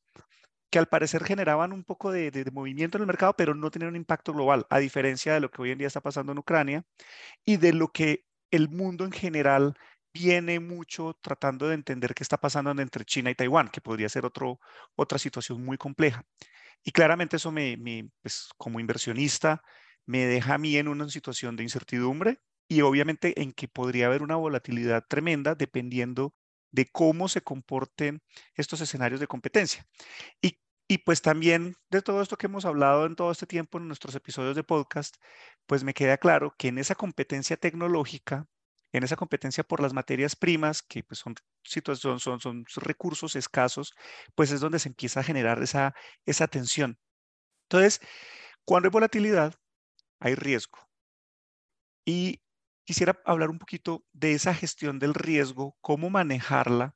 que 0.69 0.79
al 0.79 0.87
parecer 0.87 1.23
generaban 1.23 1.71
un 1.71 1.83
poco 1.83 2.11
de, 2.11 2.31
movimiento 2.51 2.97
en 2.97 3.03
el 3.03 3.07
mercado, 3.07 3.35
pero 3.37 3.55
no 3.55 3.71
tenían 3.71 3.91
un 3.91 3.95
impacto 3.95 4.33
global, 4.33 4.65
a 4.69 4.79
diferencia 4.79 5.33
de 5.33 5.39
lo 5.39 5.49
que 5.49 5.61
hoy 5.61 5.71
en 5.71 5.77
día 5.77 5.87
está 5.87 6.01
pasando 6.01 6.31
en 6.31 6.39
Ucrania 6.39 6.85
y 7.45 7.57
de 7.57 7.73
lo 7.73 7.89
que 7.89 8.25
el 8.51 8.69
mundo 8.69 9.05
en 9.05 9.11
general 9.11 9.75
viene 10.13 10.59
mucho 10.59 11.17
tratando 11.21 11.67
de 11.67 11.75
entender 11.75 12.13
qué 12.13 12.23
está 12.23 12.37
pasando 12.37 12.71
entre 12.81 13.05
China 13.05 13.29
y 13.29 13.35
Taiwán, 13.35 13.69
que 13.69 13.81
podría 13.81 14.09
ser 14.09 14.25
otro, 14.25 14.59
otra 14.95 15.19
situación 15.19 15.63
muy 15.63 15.77
compleja. 15.77 16.25
Y 16.83 16.91
claramente 16.91 17.37
eso 17.37 17.51
me, 17.51 17.77
me 17.77 18.09
pues, 18.21 18.49
como 18.57 18.79
inversionista 18.79 19.61
me 20.07 20.25
deja 20.25 20.55
a 20.55 20.57
mí 20.57 20.77
en 20.77 20.87
una 20.87 21.09
situación 21.09 21.55
de 21.55 21.63
incertidumbre 21.63 22.39
y 22.67 22.81
obviamente 22.81 23.41
en 23.41 23.51
que 23.53 23.67
podría 23.67 24.07
haber 24.07 24.23
una 24.23 24.35
volatilidad 24.35 25.05
tremenda 25.07 25.53
dependiendo 25.53 26.33
de 26.71 26.85
cómo 26.87 27.27
se 27.27 27.41
comporten 27.41 28.21
estos 28.55 28.81
escenarios 28.81 29.19
de 29.19 29.27
competencia. 29.27 29.85
Y, 30.41 30.59
y, 30.87 30.99
pues 30.99 31.21
también 31.21 31.75
de 31.89 32.01
todo 32.01 32.21
esto 32.21 32.37
que 32.37 32.47
hemos 32.47 32.65
hablado 32.65 33.05
en 33.05 33.15
todo 33.15 33.31
este 33.31 33.45
tiempo 33.47 33.77
en 33.77 33.87
nuestros 33.87 34.15
episodios 34.15 34.55
de 34.55 34.63
podcast, 34.63 35.17
pues 35.65 35.83
me 35.83 35.93
queda 35.93 36.17
claro 36.17 36.53
que 36.57 36.69
en 36.69 36.77
esa 36.77 36.95
competencia 36.95 37.57
tecnológica, 37.57 38.47
en 38.93 39.03
esa 39.03 39.17
competencia 39.17 39.63
por 39.63 39.81
las 39.81 39.93
materias 39.93 40.35
primas, 40.35 40.81
que 40.81 41.03
pues 41.03 41.19
son, 41.19 41.35
son, 41.63 42.19
son, 42.19 42.39
son 42.39 42.65
recursos 42.77 43.35
escasos, 43.35 43.93
pues 44.35 44.51
es 44.51 44.61
donde 44.61 44.79
se 44.79 44.89
empieza 44.89 45.19
a 45.21 45.23
generar 45.23 45.61
esa, 45.61 45.93
esa 46.25 46.47
tensión. 46.47 46.97
Entonces, 47.69 47.99
cuando 48.65 48.87
hay 48.87 48.91
volatilidad, 48.91 49.55
hay 50.19 50.35
riesgo. 50.35 50.79
Y 52.05 52.41
quisiera 52.85 53.19
hablar 53.25 53.49
un 53.49 53.59
poquito 53.59 54.05
de 54.13 54.33
esa 54.33 54.53
gestión 54.53 54.99
del 54.99 55.13
riesgo, 55.13 55.77
cómo 55.81 56.09
manejarla. 56.09 56.95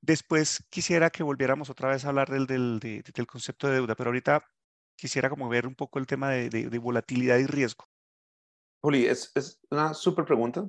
Después 0.00 0.64
quisiera 0.70 1.10
que 1.10 1.22
volviéramos 1.22 1.70
otra 1.70 1.90
vez 1.90 2.04
a 2.04 2.08
hablar 2.08 2.30
del, 2.30 2.46
del, 2.46 2.80
del 2.80 3.26
concepto 3.26 3.68
de 3.68 3.74
deuda, 3.74 3.94
pero 3.94 4.08
ahorita 4.08 4.44
quisiera 4.96 5.30
como 5.30 5.48
ver 5.48 5.66
un 5.66 5.74
poco 5.74 5.98
el 5.98 6.06
tema 6.06 6.30
de, 6.30 6.48
de, 6.48 6.78
volatilidad 6.78 7.38
y 7.38 7.46
riesgo. 7.46 7.84
Juli, 8.82 9.06
es, 9.06 9.30
es 9.34 9.60
una 9.70 9.94
súper 9.94 10.24
pregunta 10.24 10.66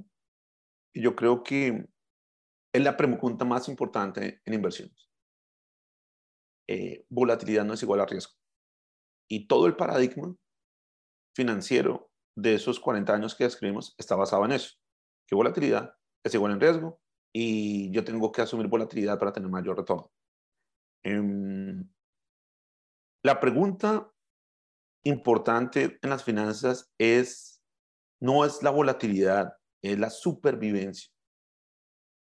yo 0.93 1.15
creo 1.15 1.43
que 1.43 1.87
es 2.73 2.81
la 2.81 2.97
pregunta 2.97 3.45
más 3.45 3.67
importante 3.69 4.41
en 4.45 4.53
inversiones. 4.53 5.09
Eh, 6.67 7.05
volatilidad 7.09 7.65
no 7.65 7.73
es 7.73 7.83
igual 7.83 8.01
a 8.01 8.05
riesgo. 8.05 8.33
Y 9.29 9.47
todo 9.47 9.67
el 9.67 9.75
paradigma 9.75 10.35
financiero 11.35 12.11
de 12.35 12.55
esos 12.55 12.79
40 12.79 13.13
años 13.13 13.35
que 13.35 13.43
describimos 13.43 13.95
está 13.97 14.15
basado 14.15 14.45
en 14.45 14.53
eso, 14.53 14.75
que 15.27 15.35
volatilidad 15.35 15.93
es 16.23 16.33
igual 16.33 16.53
en 16.53 16.59
riesgo 16.59 17.01
y 17.33 17.91
yo 17.91 18.03
tengo 18.03 18.31
que 18.31 18.41
asumir 18.41 18.67
volatilidad 18.67 19.17
para 19.17 19.31
tener 19.31 19.49
mayor 19.49 19.77
retorno. 19.77 20.11
Em, 21.03 21.89
la 23.23 23.39
pregunta 23.39 24.11
importante 25.03 25.99
en 26.01 26.09
las 26.09 26.23
finanzas 26.23 26.91
es, 26.97 27.63
no 28.19 28.45
es 28.45 28.61
la 28.61 28.69
volatilidad, 28.69 29.53
es 29.81 29.97
la 29.97 30.09
supervivencia. 30.09 31.11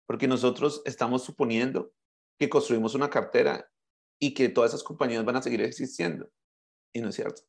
Porque 0.07 0.29
nosotros 0.29 0.83
estamos 0.85 1.23
suponiendo 1.25 1.93
que 2.39 2.49
construimos 2.49 2.95
una 2.95 3.11
cartera 3.11 3.71
y 4.21 4.35
que 4.35 4.49
todas 4.49 4.71
esas 4.71 4.83
compañías 4.83 5.25
van 5.25 5.37
a 5.37 5.43
seguir 5.43 5.63
existiendo. 5.63 6.31
Y 6.93 7.01
no 7.01 7.09
es 7.11 7.15
cierto 7.15 7.43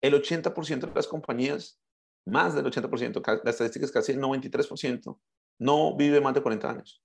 el 0.00 0.14
80% 0.14 0.80
de 0.80 0.94
las 0.94 1.06
compañías, 1.06 1.80
más 2.26 2.54
del 2.54 2.66
80%, 2.66 3.40
la 3.44 3.50
estadística 3.50 3.84
es 3.84 3.92
casi 3.92 4.12
el 4.12 4.20
93%, 4.20 5.18
no 5.58 5.96
vive 5.96 6.20
más 6.20 6.34
de 6.34 6.42
40 6.42 6.70
años. 6.70 7.02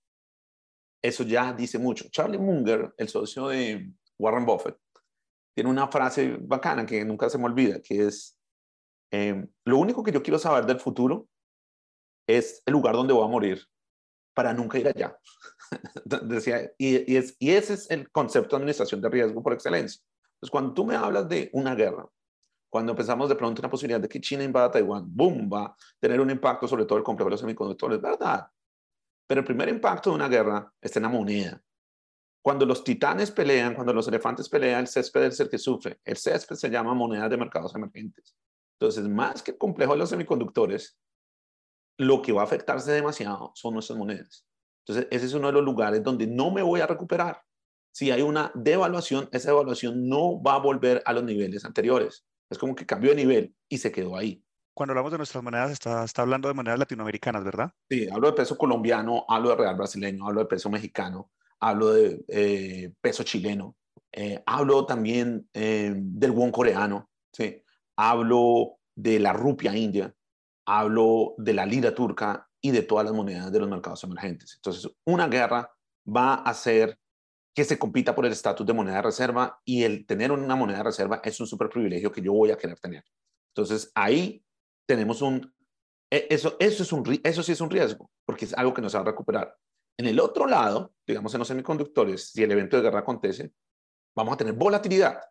Eso 1.01 1.23
ya 1.23 1.53
dice 1.53 1.77
mucho. 1.77 2.09
Charlie 2.09 2.37
Munger, 2.37 2.93
el 2.97 3.09
socio 3.09 3.49
de 3.49 3.91
Warren 4.17 4.45
Buffett, 4.45 4.77
tiene 5.53 5.69
una 5.69 5.87
frase 5.87 6.37
bacana 6.41 6.85
que 6.85 7.03
nunca 7.05 7.29
se 7.29 7.37
me 7.37 7.45
olvida, 7.45 7.81
que 7.81 8.07
es, 8.07 8.39
em, 9.11 9.47
lo 9.65 9.77
único 9.77 10.03
que 10.03 10.11
yo 10.11 10.23
quiero 10.23 10.39
saber 10.39 10.65
del 10.65 10.79
futuro 10.79 11.27
es 12.27 12.61
el 12.65 12.73
lugar 12.73 12.95
donde 12.95 13.13
voy 13.13 13.23
a 13.23 13.29
morir 13.29 13.65
para 14.33 14.53
nunca 14.53 14.79
ir 14.79 14.87
allá. 14.87 15.17
Decía, 16.05 16.71
y, 16.77 17.11
y, 17.11 17.17
es, 17.17 17.35
y 17.39 17.51
ese 17.51 17.75
es 17.75 17.89
el 17.89 18.09
concepto 18.11 18.55
de 18.55 18.61
administración 18.61 19.01
de 19.01 19.09
riesgo 19.09 19.41
por 19.41 19.53
excelencia. 19.53 20.01
Entonces, 20.35 20.51
cuando 20.51 20.73
tú 20.73 20.85
me 20.85 20.95
hablas 20.95 21.29
de 21.29 21.49
una 21.53 21.75
guerra, 21.75 22.05
cuando 22.75 22.91
empezamos 22.91 23.29
de 23.29 23.35
pronto 23.35 23.61
una 23.61 23.69
posibilidad 23.69 24.01
de 24.01 24.09
que 24.09 24.19
China 24.19 24.43
invada 24.43 24.69
Taiwán, 24.69 25.05
boom, 25.07 25.49
va 25.49 25.67
a 25.67 25.75
tener 25.97 26.19
un 26.19 26.29
impacto 26.29 26.67
sobre 26.67 26.83
todo 26.83 26.97
el 26.97 27.05
complejo 27.05 27.29
de 27.29 27.31
los 27.31 27.39
semiconductores, 27.39 28.01
¿verdad? 28.01 28.51
Pero 29.25 29.39
el 29.39 29.45
primer 29.45 29.69
impacto 29.69 30.09
de 30.09 30.17
una 30.17 30.27
guerra 30.27 30.73
está 30.81 30.99
en 30.99 31.03
la 31.03 31.07
moneda. 31.09 31.63
Cuando 32.43 32.65
los 32.65 32.83
titanes 32.83 33.31
pelean, 33.31 33.75
cuando 33.75 33.93
los 33.93 34.09
elefantes 34.09 34.49
pelean, 34.49 34.81
el 34.81 34.87
césped 34.89 35.23
es 35.23 35.39
el 35.39 35.49
que 35.49 35.57
sufre. 35.57 36.01
El 36.03 36.17
césped 36.17 36.57
se 36.57 36.69
llama 36.69 36.93
moneda 36.93 37.29
de 37.29 37.37
mercados 37.37 37.73
emergentes. 37.75 38.35
Entonces, 38.77 39.07
más 39.07 39.41
que 39.41 39.51
el 39.51 39.57
complejo 39.57 39.93
de 39.93 39.99
los 39.99 40.09
semiconductores, 40.09 40.99
lo 41.97 42.21
que 42.21 42.33
va 42.33 42.41
a 42.41 42.43
afectarse 42.43 42.91
demasiado 42.91 43.53
son 43.55 43.75
nuestras 43.75 43.97
monedas. 43.97 44.45
Entonces, 44.85 45.07
ese 45.11 45.27
es 45.27 45.33
uno 45.33 45.47
de 45.47 45.53
los 45.53 45.63
lugares 45.63 46.03
donde 46.03 46.27
no 46.27 46.51
me 46.51 46.61
voy 46.61 46.81
a 46.81 46.87
recuperar. 46.87 47.41
Si 47.93 48.11
hay 48.11 48.21
una 48.21 48.51
devaluación, 48.53 49.29
esa 49.31 49.51
devaluación 49.51 50.09
no 50.09 50.43
va 50.43 50.55
a 50.55 50.59
volver 50.59 51.01
a 51.05 51.13
los 51.13 51.23
niveles 51.23 51.63
anteriores. 51.63 52.25
Es 52.49 52.57
como 52.57 52.75
que 52.75 52.85
cambió 52.85 53.11
de 53.11 53.17
nivel 53.17 53.55
y 53.69 53.77
se 53.77 53.91
quedó 53.91 54.15
ahí. 54.15 54.43
Cuando 54.73 54.91
hablamos 54.91 55.11
de 55.11 55.17
nuestras 55.17 55.43
monedas, 55.43 55.71
está, 55.71 56.03
está 56.03 56.21
hablando 56.21 56.47
de 56.47 56.53
monedas 56.53 56.79
latinoamericanas, 56.79 57.43
¿verdad? 57.43 57.71
Sí, 57.89 58.07
hablo 58.11 58.27
de 58.27 58.33
peso 58.33 58.57
colombiano, 58.57 59.25
hablo 59.27 59.49
de 59.49 59.55
real 59.55 59.75
brasileño, 59.75 60.27
hablo 60.27 60.41
de 60.41 60.47
peso 60.47 60.69
mexicano, 60.69 61.31
hablo 61.61 61.93
de 61.93 62.25
eh, 62.27 62.93
peso 62.99 63.23
chileno, 63.23 63.77
eh, 64.11 64.43
hablo 64.45 64.85
también 64.85 65.49
eh, 65.53 65.93
del 65.95 66.31
won 66.31 66.51
coreano, 66.51 67.09
¿sí? 67.31 67.63
hablo 67.95 68.79
de 68.95 69.19
la 69.19 69.33
rupia 69.33 69.75
india, 69.75 70.13
hablo 70.65 71.35
de 71.37 71.53
la 71.53 71.65
lira 71.65 71.93
turca 71.93 72.49
y 72.61 72.71
de 72.71 72.81
todas 72.81 73.05
las 73.05 73.13
monedas 73.13 73.51
de 73.51 73.59
los 73.59 73.69
mercados 73.69 74.03
emergentes. 74.03 74.55
Entonces, 74.55 74.91
una 75.05 75.27
guerra 75.27 75.71
va 76.05 76.35
a 76.35 76.53
ser 76.53 76.97
que 77.55 77.63
se 77.63 77.79
compita 77.79 78.13
por 78.13 78.25
el 78.25 78.33
estatus 78.33 78.67
de 78.67 78.73
moneda 78.73 78.97
de 78.97 79.01
reserva 79.03 79.61
y 79.63 79.83
el 79.83 80.05
tener 80.05 80.29
una 80.31 80.57
moneda 80.57 80.79
de 80.79 80.83
reserva 80.83 81.21
es 81.23 81.39
un 81.39 81.47
super 81.47 81.69
privilegio 81.69 82.11
que 82.11 82.21
yo 82.21 82.33
voy 82.33 82.51
a 82.51 82.57
querer 82.57 82.77
tener. 82.79 83.05
Entonces 83.53 83.91
ahí 83.95 84.43
tenemos 84.85 85.21
un, 85.21 85.55
e, 86.11 86.27
eso, 86.29 86.57
eso, 86.59 86.83
es 86.83 86.91
un, 86.91 87.21
eso 87.23 87.43
sí 87.43 87.53
es 87.53 87.61
un 87.61 87.69
riesgo, 87.69 88.11
porque 88.25 88.43
es 88.43 88.53
algo 88.53 88.73
que 88.73 88.81
no 88.81 88.89
se 88.89 88.97
va 88.97 89.03
a 89.03 89.05
recuperar. 89.05 89.55
En 89.97 90.05
el 90.05 90.19
otro 90.19 90.47
lado, 90.47 90.93
digamos 91.07 91.33
en 91.33 91.39
los 91.39 91.47
semiconductores, 91.47 92.29
si 92.31 92.43
el 92.43 92.51
evento 92.51 92.75
de 92.75 92.83
guerra 92.83 92.99
acontece, 92.99 93.53
vamos 94.13 94.33
a 94.33 94.37
tener 94.37 94.53
volatilidad, 94.53 95.21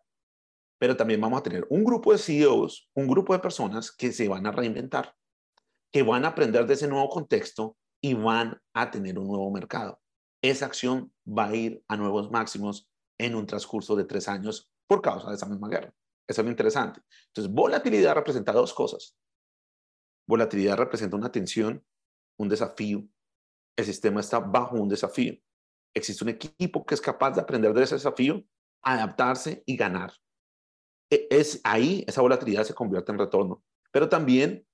pero 0.79 0.97
también 0.97 1.21
vamos 1.21 1.39
a 1.39 1.43
tener 1.43 1.67
un 1.69 1.83
grupo 1.83 2.11
de 2.11 2.17
CEOs, 2.17 2.89
un 2.95 3.07
grupo 3.07 3.33
de 3.33 3.39
personas 3.39 3.91
que 3.91 4.11
se 4.11 4.27
van 4.27 4.47
a 4.47 4.51
reinventar, 4.51 5.13
que 5.91 6.01
van 6.01 6.25
a 6.25 6.29
aprender 6.29 6.65
de 6.65 6.73
ese 6.73 6.87
nuevo 6.87 7.07
contexto 7.07 7.77
y 8.01 8.15
van 8.15 8.59
a 8.73 8.89
tener 8.89 9.19
un 9.19 9.27
nuevo 9.27 9.51
mercado 9.51 9.99
esa 10.49 10.65
acción 10.65 11.13
va 11.27 11.47
a 11.47 11.55
ir 11.55 11.83
a 11.87 11.97
nuevos 11.97 12.31
máximos 12.31 12.89
en 13.17 13.35
un 13.35 13.45
transcurso 13.45 13.95
de 13.95 14.03
tres 14.03 14.27
años 14.27 14.71
por 14.87 15.01
causa 15.01 15.29
de 15.29 15.35
esa 15.35 15.45
misma 15.45 15.69
guerra. 15.69 15.93
Eso 16.27 16.41
es 16.41 16.45
lo 16.45 16.51
interesante. 16.51 17.01
Entonces, 17.27 17.53
volatilidad 17.53 18.15
representa 18.15 18.51
dos 18.51 18.73
cosas. 18.73 19.15
Volatilidad 20.27 20.77
representa 20.77 21.15
una 21.15 21.31
tensión, 21.31 21.85
un 22.37 22.49
desafío. 22.49 23.07
El 23.77 23.85
sistema 23.85 24.19
está 24.19 24.39
bajo 24.39 24.75
un 24.75 24.89
desafío. 24.89 25.35
Existe 25.93 26.23
un 26.23 26.29
equipo 26.29 26.85
que 26.85 26.95
es 26.95 27.01
capaz 27.01 27.31
de 27.31 27.41
aprender 27.41 27.73
de 27.73 27.83
ese 27.83 27.95
desafío, 27.95 28.43
adaptarse 28.81 29.63
y 29.65 29.77
ganar. 29.77 30.13
E, 31.09 31.27
es 31.29 31.61
ahí 31.63 32.03
esa 32.07 32.21
volatilidad 32.21 32.63
se 32.63 32.73
convierte 32.73 33.11
en 33.11 33.19
retorno. 33.19 33.63
Pero 33.91 34.09
también 34.09 34.67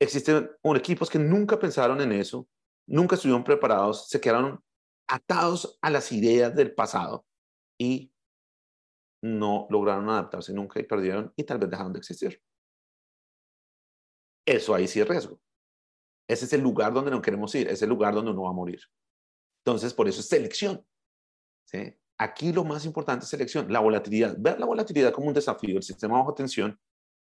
existen 0.00 0.50
equipos 0.76 1.08
que 1.08 1.18
nunca 1.18 1.58
pensaron 1.58 2.00
en 2.00 2.12
eso, 2.12 2.48
nunca 2.86 3.14
estuvieron 3.14 3.44
preparados, 3.44 4.08
se 4.08 4.20
quedaron 4.20 4.62
atados 5.08 5.78
a 5.82 5.90
las 5.90 6.12
ideas 6.12 6.54
del 6.54 6.74
pasado 6.74 7.26
y 7.78 8.12
no 9.22 9.66
lograron 9.70 10.08
adaptarse 10.08 10.52
nunca 10.52 10.80
y 10.80 10.84
perdieron 10.84 11.32
y 11.36 11.44
tal 11.44 11.58
vez 11.58 11.70
dejaron 11.70 11.92
de 11.92 11.98
existir. 11.98 12.40
eso 14.46 14.74
ahí 14.74 14.88
sí 14.88 15.00
es 15.00 15.08
riesgo. 15.08 15.40
Ese 16.28 16.44
es 16.44 16.52
el 16.52 16.60
lugar 16.60 16.92
donde 16.92 17.10
no 17.10 17.22
queremos 17.22 17.54
ir, 17.54 17.68
es 17.68 17.82
el 17.82 17.88
lugar 17.88 18.14
donde 18.14 18.30
uno 18.30 18.42
va 18.42 18.50
a 18.50 18.52
morir. 18.52 18.80
Entonces, 19.64 19.92
por 19.94 20.08
eso 20.08 20.20
es 20.20 20.28
selección. 20.28 20.86
¿sí? 21.64 21.94
Aquí 22.18 22.52
lo 22.52 22.64
más 22.64 22.84
importante 22.84 23.24
es 23.24 23.30
selección, 23.30 23.72
la 23.72 23.80
volatilidad. 23.80 24.36
Ver 24.38 24.58
la 24.58 24.66
volatilidad 24.66 25.12
como 25.12 25.28
un 25.28 25.34
desafío, 25.34 25.76
el 25.76 25.82
sistema 25.82 26.18
bajo 26.18 26.34
tensión, 26.34 26.78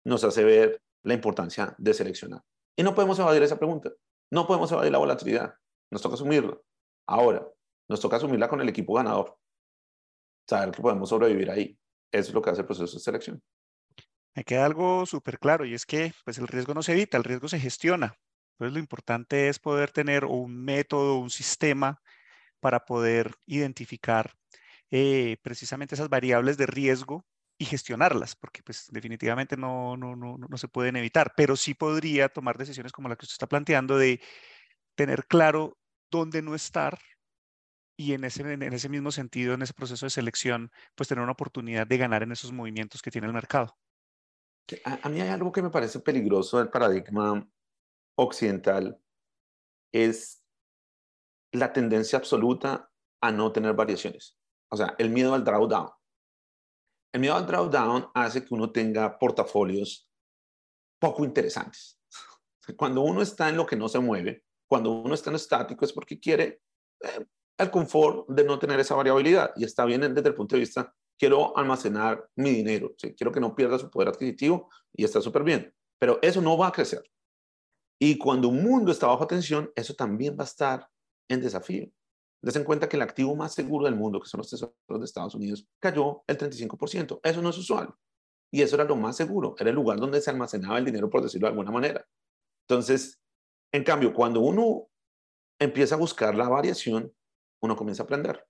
nos 0.05 0.25
hace 0.25 0.45
ver 0.45 0.83
la 1.05 1.15
importancia 1.15 1.75
de 1.79 1.95
seleccionar. 1.95 2.43
Y 2.77 2.83
no 2.83 2.95
podemos 2.95 3.19
evadir 3.19 3.43
esa 3.43 3.59
pregunta. 3.59 3.91
No 4.31 4.47
podemos 4.47 4.71
evadir 4.73 4.93
la 4.93 4.99
volatilidad. 4.99 5.55
Nos 5.91 6.03
toca 6.03 6.15
asumirla. 6.15 6.59
Ahora, 7.07 7.47
nos 7.93 8.01
toca 8.01 8.17
asumirla 8.17 8.49
con 8.49 8.61
el 8.61 8.69
equipo 8.69 8.95
ganador. 8.95 9.39
Saber 10.49 10.73
que 10.73 10.83
podemos 10.83 11.09
sobrevivir 11.09 11.51
ahí. 11.51 11.79
Eso 12.11 12.31
es 12.31 12.35
lo 12.35 12.43
que 12.43 12.51
hace 12.51 12.61
el 12.63 12.67
proceso 12.67 12.93
de 12.93 13.01
selección. 13.01 13.43
Me 14.35 14.45
queda 14.45 14.65
algo 14.65 15.07
súper 15.07 15.39
claro 15.39 15.65
y 15.65 15.75
es 15.75 15.87
que 15.87 16.13
pues 16.25 16.39
el 16.39 16.49
riesgo 16.49 16.75
no 16.75 16.83
se 16.83 16.93
evita, 16.93 17.17
el 17.17 17.25
riesgo 17.25 17.49
se 17.49 17.61
gestiona. 17.61 18.19
Entonces 18.55 18.75
lo 18.75 18.79
importante 18.79 19.49
es 19.49 19.59
poder 19.59 19.91
tener 19.91 20.25
un 20.25 20.65
método, 20.65 21.19
un 21.19 21.31
sistema 21.31 22.01
para 22.61 22.85
poder 22.85 23.35
identificar 23.47 24.33
eh, 24.91 25.37
precisamente 25.43 25.95
esas 25.95 26.09
variables 26.09 26.57
de 26.57 26.67
riesgo 26.67 27.27
y 27.59 27.65
gestionarlas, 27.65 28.37
porque 28.37 28.63
pues 28.63 28.89
definitivamente 28.91 29.57
no, 29.57 29.97
no, 29.97 30.17
no, 30.17 30.37
no 30.39 30.57
se 30.57 30.69
pueden 30.69 30.97
evitar, 30.97 31.35
pero 31.37 31.57
sí 31.57 31.75
podría 31.75 32.29
tomar 32.29 32.57
decisiones 32.57 32.93
como 32.93 33.09
la 33.09 33.17
que 33.17 33.25
usted 33.25 33.35
está 33.35 33.47
planteando 33.47 33.99
de 33.99 34.21
tener 34.95 35.27
claro 35.27 35.79
dónde 36.11 36.43
no 36.43 36.55
estar 36.55 36.99
y 37.97 38.15
en 38.15 38.25
ese, 38.25 38.43
en 38.43 38.63
ese 38.63 38.89
mismo 38.89 39.11
sentido, 39.11 39.55
en 39.55 39.63
ese 39.63 39.75
proceso 39.75 40.07
de 40.07 40.11
selección, 40.11 40.71
pues 40.95 41.09
tener 41.09 41.23
una 41.23 41.33
oportunidad 41.33 41.87
de 41.87 41.99
ganar 41.99 42.23
en 42.23 42.33
esos 42.33 42.53
movimientos 42.53 43.03
que 43.03 43.11
tiene 43.11 43.27
el 43.27 43.33
mercado. 43.33 43.77
A, 44.85 45.01
a 45.03 45.09
mí 45.09 45.21
hay 45.21 45.29
algo 45.29 45.53
que 45.53 45.63
me 45.63 45.71
parece 45.71 46.01
peligroso 46.01 46.59
del 46.59 46.71
paradigma 46.71 47.47
occidental, 48.17 48.99
es 49.93 50.45
la 51.53 51.73
tendencia 51.73 52.19
absoluta 52.19 52.91
a 53.21 53.31
no 53.31 53.53
tener 53.53 53.75
variaciones. 53.75 54.39
O 54.71 54.77
sea, 54.77 54.95
el 54.99 55.11
miedo 55.11 55.35
al 55.35 55.45
drawdown. 55.45 55.91
El 57.13 57.21
miedo 57.21 57.37
al 57.37 57.47
drawdown 57.47 58.11
hace 58.15 58.45
que 58.45 58.55
uno 58.55 58.73
tenga 58.73 59.19
portafolios 59.19 60.11
poco 60.99 61.25
interesantes. 61.25 62.01
Cuando 62.77 63.03
uno 63.03 63.21
está 63.21 63.49
en 63.49 63.57
lo 63.57 63.67
que 63.67 63.77
no 63.77 63.89
se 63.89 63.99
mueve, 63.99 64.45
cuando 64.69 64.91
uno 64.91 65.13
está 65.13 65.29
en 65.29 65.37
estático 65.37 65.85
es 65.85 65.93
porque 65.93 66.19
quiere 66.19 66.63
eh, 67.03 67.27
el 67.59 67.71
confort 67.71 68.29
de 68.29 68.45
no 68.45 68.59
tener 68.59 68.81
esa 68.81 68.95
variabilidad. 68.95 69.53
Y 69.57 69.65
está 69.65 69.85
bien 69.85 70.01
desde 70.01 70.29
el 70.29 70.35
punto 70.35 70.57
de 70.57 70.61
vista, 70.61 70.95
quiero 71.19 71.57
almacenar 71.57 72.29
mi 72.37 72.51
dinero, 72.51 72.95
quiero 73.17 73.33
que 73.33 73.41
no 73.41 73.55
pierda 73.55 73.79
su 73.79 73.91
poder 73.91 74.09
adquisitivo 74.09 74.71
y 74.93 75.05
está 75.05 75.21
súper 75.21 75.45
bien. 75.45 75.73
Pero 75.99 76.19
eso 76.23 76.41
no 76.41 76.57
va 76.57 76.69
a 76.69 76.73
crecer. 76.73 77.03
Y 78.01 78.19
cuando 78.19 78.49
un 78.49 78.63
mundo 78.63 78.91
está 78.91 79.07
bajo 79.07 79.27
tensión, 79.27 79.71
eso 79.77 79.95
también 79.95 80.37
va 80.37 80.43
a 80.43 80.47
estar 80.47 80.89
en 81.29 81.41
desafío. 81.41 81.89
Des 82.43 82.57
en 82.57 82.65
cuenta 82.65 82.89
que 82.89 82.97
el 82.97 83.03
activo 83.03 83.37
más 83.37 83.55
seguro 83.55 83.85
del 83.85 83.95
mundo, 83.95 84.21
que 84.21 84.29
son 84.29 84.39
los 84.39 84.51
tesoros 84.51 84.75
de 84.89 85.05
Estados 85.05 85.37
Unidos, 85.37 85.69
cayó 85.79 86.25
el 86.27 86.37
35%. 86.37 87.21
Eso 87.23 87.41
no 87.41 87.51
es 87.51 87.59
usual. 87.59 87.95
Y 88.51 88.63
eso 88.63 88.75
era 88.75 88.85
lo 88.85 88.97
más 88.97 89.17
seguro. 89.17 89.55
Era 89.59 89.71
el 89.71 89.77
lugar 89.77 90.01
donde 90.01 90.21
se 90.21 90.31
almacenaba 90.31 90.79
el 90.79 90.85
dinero, 90.85 91.09
por 91.09 91.23
decirlo 91.23 91.47
de 91.47 91.51
alguna 91.51 91.71
manera. 91.71 92.05
Entonces, 92.67 93.21
en 93.73 93.85
cambio, 93.85 94.13
cuando 94.13 94.41
uno 94.41 94.89
empieza 95.61 95.95
a 95.95 95.99
buscar 95.99 96.35
la 96.35 96.49
variación, 96.49 97.13
uno 97.63 97.77
comienza 97.77 98.03
a 98.03 98.05
aprender. 98.05 98.47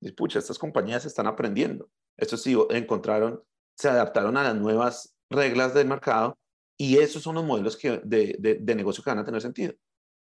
Dice, 0.00 0.14
pucha, 0.14 0.38
estas 0.38 0.58
compañías 0.58 1.04
están 1.04 1.26
aprendiendo. 1.26 1.90
Estos 2.16 2.42
sí 2.42 2.56
encontraron, 2.70 3.42
se 3.76 3.88
adaptaron 3.88 4.36
a 4.36 4.42
las 4.42 4.56
nuevas 4.56 5.16
reglas 5.30 5.74
del 5.74 5.86
mercado 5.86 6.38
y 6.76 6.98
esos 6.98 7.22
son 7.22 7.36
los 7.36 7.44
modelos 7.44 7.76
que, 7.76 8.00
de, 8.04 8.36
de, 8.38 8.56
de 8.56 8.74
negocio 8.74 9.02
que 9.02 9.10
van 9.10 9.18
a 9.18 9.24
tener 9.24 9.40
sentido. 9.40 9.74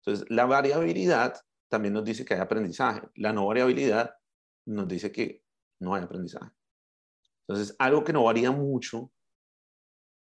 Entonces, 0.04 0.26
la 0.30 0.46
variabilidad 0.46 1.40
también 1.70 1.94
nos 1.94 2.04
dice 2.04 2.26
que 2.26 2.34
hay 2.34 2.40
aprendizaje. 2.40 3.02
La 3.16 3.32
no 3.32 3.46
variabilidad 3.46 4.16
nos 4.66 4.88
dice 4.88 5.12
que 5.12 5.44
no 5.80 5.96
hay 5.96 6.04
aprendizaje. 6.04 6.52
Entonces, 7.48 7.76
algo 7.80 8.04
que 8.04 8.14
no 8.14 8.24
varía 8.24 8.52
mucho 8.52 9.12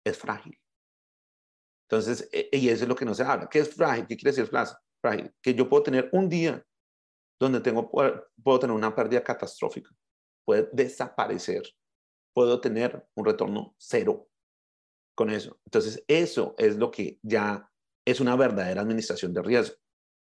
es 0.04 0.18
frágil. 0.18 0.58
Entonces, 1.88 2.28
e, 2.32 2.48
y 2.52 2.68
eso 2.68 2.84
es 2.84 2.88
lo 2.88 2.96
que 2.96 3.04
no 3.04 3.14
se 3.14 3.22
habla. 3.22 3.48
¿Qué 3.48 3.60
es 3.60 3.74
frágil? 3.74 4.06
¿Qué 4.06 4.16
quiere 4.16 4.34
decir 4.34 4.46
frágil? 4.46 5.32
Que 5.42 5.54
yo 5.54 5.68
puedo 5.68 5.82
tener 5.82 6.08
un 6.12 6.28
día 6.28 6.64
donde 7.42 7.60
tengo, 7.60 7.90
puedo 7.90 8.58
tener 8.58 8.74
una 8.74 8.94
pérdida 8.94 9.22
catastrófica. 9.22 9.90
Puede 10.44 10.68
desaparecer. 10.72 11.62
Puedo 12.34 12.60
tener 12.60 13.06
un 13.14 13.24
retorno 13.24 13.74
cero 13.78 14.28
con 15.14 15.30
eso. 15.30 15.60
Entonces, 15.66 16.02
eso 16.08 16.54
es 16.56 16.76
lo 16.76 16.90
que 16.90 17.18
ya 17.22 17.68
es 18.06 18.20
una 18.20 18.36
verdadera 18.36 18.80
administración 18.80 19.34
de 19.34 19.42
riesgo. 19.42 19.76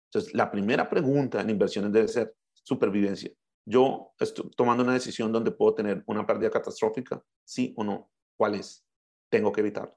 Entonces, 0.08 0.32
la 0.34 0.50
primera 0.50 0.88
pregunta 0.88 1.40
en 1.40 1.50
inversiones 1.50 1.92
debe 1.92 2.08
ser 2.08 2.34
supervivencia. 2.54 3.30
Yo 3.66 4.14
estoy 4.18 4.50
tomando 4.56 4.82
una 4.82 4.94
decisión 4.94 5.30
donde 5.30 5.50
puedo 5.50 5.74
tener 5.74 6.02
una 6.06 6.24
pérdida 6.26 6.50
catastrófica, 6.50 7.22
sí 7.44 7.74
o 7.76 7.84
no. 7.84 8.10
¿Cuál 8.38 8.54
es? 8.54 8.86
Tengo 9.30 9.52
que 9.52 9.60
evitar. 9.60 9.94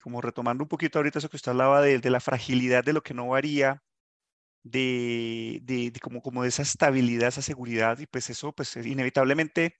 Como 0.00 0.22
retomando 0.22 0.64
un 0.64 0.68
poquito 0.68 0.98
ahorita 0.98 1.18
eso 1.18 1.28
que 1.28 1.36
usted 1.36 1.50
hablaba 1.50 1.82
de, 1.82 1.98
de 1.98 2.10
la 2.10 2.20
fragilidad 2.20 2.82
de 2.82 2.94
lo 2.94 3.02
que 3.02 3.12
no 3.12 3.28
varía, 3.28 3.82
de, 4.62 5.60
de, 5.62 5.92
como, 6.00 6.22
como 6.22 6.42
de 6.42 6.48
esa 6.50 6.62
estabilidad, 6.62 7.28
esa 7.28 7.42
seguridad, 7.42 7.98
y 7.98 8.06
pues 8.06 8.30
eso, 8.30 8.52
pues 8.52 8.76
inevitablemente, 8.76 9.76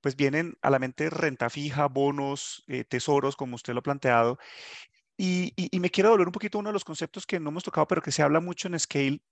pues 0.00 0.16
vienen 0.16 0.54
a 0.62 0.70
la 0.70 0.78
mente 0.78 1.10
renta 1.10 1.50
fija, 1.50 1.86
bonos, 1.88 2.64
eh, 2.68 2.84
tesoros, 2.84 3.36
como 3.36 3.56
usted 3.56 3.72
lo 3.74 3.80
ha 3.80 3.82
planteado, 3.82 4.38
y, 5.16 5.52
y, 5.56 5.78
me 5.80 5.90
quiero 5.90 6.10
volver 6.10 6.28
un 6.28 6.32
poquito 6.32 6.58
uno 6.58 6.70
de 6.70 6.72
los 6.72 6.84
conceptos 6.84 7.26
que 7.26 7.38
no 7.38 7.50
hemos 7.50 7.64
tocado, 7.64 7.86
pero 7.86 8.02
que 8.02 8.12
se 8.12 8.22
habla 8.22 8.40
mucho 8.40 8.68
en 8.68 8.78
Scale 8.78 9.22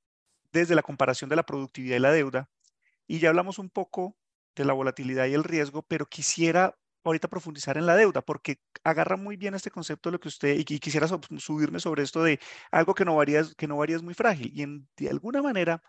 desde 0.52 0.74
la 0.74 0.82
comparación 0.82 1.30
de 1.30 1.36
la 1.36 1.44
productividad 1.44 1.96
y 1.96 2.00
la 2.00 2.12
deuda. 2.12 2.50
Y 3.06 3.18
ya 3.18 3.30
hablamos 3.30 3.58
un 3.58 3.70
poco 3.70 4.16
de 4.54 4.64
la 4.64 4.72
volatilidad 4.72 5.26
y 5.26 5.34
el 5.34 5.44
riesgo, 5.44 5.82
pero 5.82 6.06
quisiera 6.06 6.78
ahorita 7.04 7.28
profundizar 7.28 7.76
en 7.76 7.86
la 7.86 7.96
deuda, 7.96 8.22
porque 8.22 8.60
agarra 8.84 9.16
muy 9.16 9.36
bien 9.36 9.54
este 9.54 9.70
concepto 9.70 10.08
de 10.10 10.12
lo 10.12 10.20
que 10.20 10.28
usted, 10.28 10.58
y, 10.58 10.64
quisiera 10.64 11.08
subirme 11.08 11.80
sobre 11.80 12.02
esto 12.02 12.22
de 12.22 12.40
algo 12.70 12.94
que 12.94 13.04
no 13.04 13.16
varía, 13.16 13.42
que 13.56 13.66
no 13.66 13.76
varía 13.76 13.96
es 13.96 14.02
muy 14.02 14.14
frágil. 14.14 14.52
Y 14.54 14.64
de 15.04 15.10
alguna 15.10 15.42
manera, 15.42 15.82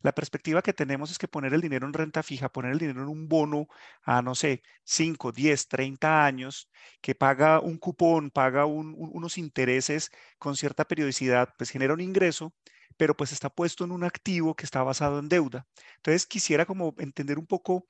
la 0.00 0.12
perspectiva 0.14 0.62
que 0.62 0.72
tenemos 0.72 1.10
es 1.10 1.18
que 1.18 1.28
poner 1.28 1.54
el 1.54 1.60
dinero 1.60 1.86
en 1.86 1.92
renta 1.92 2.22
fija, 2.22 2.50
poner 2.50 2.72
el 2.72 2.78
dinero 2.78 3.02
en 3.02 3.08
un 3.08 3.28
bono 3.28 3.68
a, 4.02 4.22
no 4.22 4.34
sé, 4.34 4.62
5, 4.84 5.32
10, 5.32 5.68
30 5.68 6.24
años, 6.24 6.70
que 7.00 7.14
paga 7.14 7.60
un 7.60 7.78
cupón, 7.78 8.30
paga 8.30 8.64
unos 8.66 9.38
intereses 9.38 10.10
con 10.38 10.56
cierta 10.56 10.84
periodicidad, 10.86 11.54
pues 11.58 11.70
genera 11.70 11.94
un 11.94 12.00
ingreso, 12.00 12.54
pero 12.96 13.16
pues 13.16 13.32
está 13.32 13.50
puesto 13.50 13.84
en 13.84 13.92
un 13.92 14.04
activo 14.04 14.54
que 14.54 14.64
está 14.64 14.82
basado 14.82 15.18
en 15.18 15.28
deuda. 15.28 15.66
Entonces 15.96 16.26
quisiera 16.26 16.66
como 16.66 16.94
entender 16.98 17.38
un 17.38 17.46
poco 17.46 17.86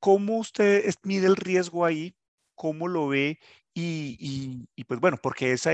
cómo 0.00 0.38
usted 0.38 0.84
mide 1.04 1.26
el 1.26 1.36
riesgo 1.36 1.84
ahí, 1.84 2.16
cómo 2.54 2.88
lo 2.88 3.08
ve 3.08 3.38
y, 3.72 4.66
y, 4.74 4.84
pues 4.84 5.00
bueno, 5.00 5.18
porque 5.22 5.52
esa, 5.52 5.70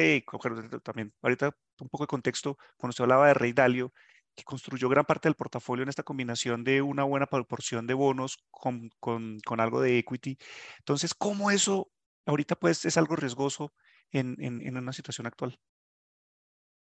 también 0.83 1.15
ahorita 1.23 1.57
un 1.81 1.89
poco 1.89 2.05
de 2.05 2.09
contexto, 2.09 2.59
cuando 2.77 2.91
usted 2.91 3.05
hablaba 3.05 3.29
de 3.29 3.35
Rey 3.35 3.53
Dalio, 3.53 3.93
que 4.35 4.45
construyó 4.45 4.89
gran 4.89 5.07
parte 5.07 5.29
del 5.29 5.35
portafolio 5.35 5.83
en 5.83 5.89
esta 5.89 6.03
combinación 6.03 6.63
de 6.63 6.83
una 6.83 7.05
buena 7.05 7.27
proporción 7.27 7.87
de 7.87 7.95
bonos 7.95 8.37
con, 8.51 8.91
con, 9.01 9.39
con 9.41 9.61
algo 9.61 9.81
de 9.81 9.99
equity. 9.99 10.39
Entonces, 10.79 11.15
¿cómo 11.15 11.51
eso 11.51 11.91
ahorita 12.27 12.57
pues 12.57 12.85
es 12.85 12.99
algo 12.99 13.17
riesgoso 13.17 13.73
en, 14.11 14.37
en, 14.41 14.61
en, 14.61 14.77
una 14.77 14.93
situación 14.93 15.27
actual? 15.27 15.59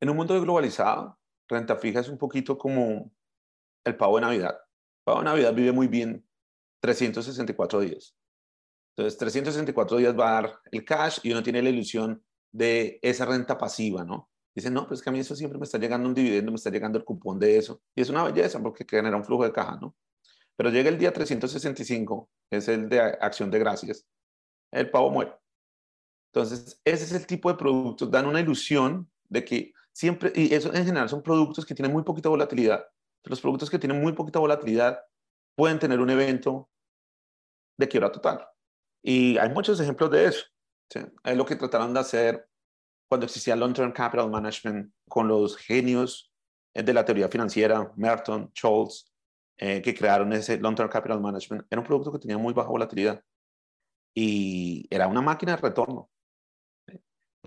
En 0.01 0.11
un 0.11 0.17
mundo 0.17 0.39
globalizado, 0.41 1.19
renta 1.49 1.77
fija 1.77 2.01
es 2.01 2.09
un 2.09 2.19
poquito 2.19 2.59
como 2.59 3.11
el 3.85 3.97
pavo 3.97 4.17
de 4.17 4.23
Navidad. 4.23 4.53
El 4.53 5.05
pavo 5.05 5.19
de 5.21 5.25
Navidad 5.25 5.55
vive 5.55 5.73
muy 5.73 5.89
bien 5.89 6.26
364 6.87 7.81
días. 7.81 8.17
Entonces, 8.97 9.19
364 9.19 9.99
días 9.99 10.19
va 10.19 10.31
a 10.31 10.43
dar 10.43 10.61
el 10.71 10.85
cash 10.85 11.19
y 11.23 11.33
uno 11.33 11.43
tiene 11.43 11.61
la 11.63 11.69
ilusión 11.69 12.23
de 12.53 12.99
esa 13.03 13.27
renta 13.27 13.59
pasiva, 13.59 14.05
¿no? 14.05 14.31
Dicen, 14.55 14.73
no, 14.73 14.87
pues 14.87 15.03
que 15.03 15.11
a 15.11 15.13
mí 15.13 15.19
eso 15.19 15.37
siempre 15.37 15.59
me 15.59 15.65
está 15.65 15.77
llegando 15.77 16.09
un 16.09 16.15
dividendo, 16.15 16.51
me 16.51 16.57
está 16.57 16.71
llegando 16.71 16.97
el 16.97 17.05
cupón 17.05 17.39
de 17.39 17.59
eso. 17.59 17.83
Y 17.95 18.01
es 18.01 18.09
una 18.09 18.25
belleza 18.25 18.59
porque 18.63 18.87
genera 18.89 19.17
un 19.17 19.25
flujo 19.25 19.45
de 19.45 19.53
caja, 19.53 19.79
¿no? 19.81 19.95
Pero 20.57 20.71
llega 20.71 20.89
el 20.89 20.97
día 20.97 21.13
365, 21.13 22.31
que 22.51 22.57
es 22.57 22.69
el 22.69 22.89
de 22.89 23.01
acción 23.01 23.51
de 23.51 23.59
gracias, 23.59 24.07
el 24.73 24.91
pavo 24.91 25.11
muere. 25.11 25.35
Entonces, 26.33 26.81
ese 26.85 27.05
es 27.05 27.13
el 27.13 27.27
tipo 27.27 27.51
de 27.51 27.59
productos, 27.59 28.11
dan 28.11 28.27
una 28.27 28.41
ilusión 28.41 29.11
de 29.29 29.45
que 29.45 29.73
siempre, 29.93 30.33
y 30.35 30.55
eso 30.55 30.73
en 30.73 30.87
general 30.87 31.09
son 31.11 31.23
productos 31.23 31.67
que 31.67 31.75
tienen 31.75 31.93
muy 31.93 32.03
poquita 32.03 32.31
volatilidad. 32.31 32.85
Los 33.25 33.41
productos 33.41 33.69
que 33.69 33.79
tienen 33.79 34.01
muy 34.01 34.13
poquita 34.13 34.39
volatilidad 34.39 34.99
pueden 35.55 35.79
tener 35.79 36.01
un 36.01 36.11
evento 36.11 36.71
de 37.79 37.89
quiebra 37.89 38.11
total. 38.11 38.47
Y 39.03 39.39
hay 39.39 39.51
muchos 39.51 39.79
ejemplos 39.81 40.11
de 40.11 40.27
eso. 40.27 40.45
¿sí? 40.91 41.01
Es 41.25 41.37
lo 41.37 41.45
que 41.45 41.57
trataron 41.57 41.95
de 41.95 42.01
hacer 42.01 42.49
cuando 43.09 43.27
existía 43.27 43.57
Long 43.57 43.75
Term 43.75 43.93
Capital 43.93 44.31
Management 44.31 44.93
con 45.09 45.29
los 45.29 45.57
genios 45.57 46.33
eh, 46.75 46.83
de 46.83 46.93
la 46.93 47.05
teoría 47.05 47.29
financiera, 47.29 47.93
Merton, 47.97 48.51
Scholz, 48.55 49.13
eh, 49.59 49.81
que 49.81 49.95
crearon 49.95 50.33
ese 50.33 50.59
Long 50.59 50.75
Term 50.75 50.89
Capital 50.89 51.21
Management, 51.21 51.67
era 51.71 51.81
un 51.81 51.87
producto 51.87 52.13
que 52.13 52.19
tenía 52.19 52.37
muy 52.37 52.53
baja 52.53 52.69
volatilidad 52.69 53.23
y 54.15 54.87
era 54.91 55.07
una 55.09 55.23
máquina 55.23 55.53
de 55.57 55.63
retorno. 55.63 56.11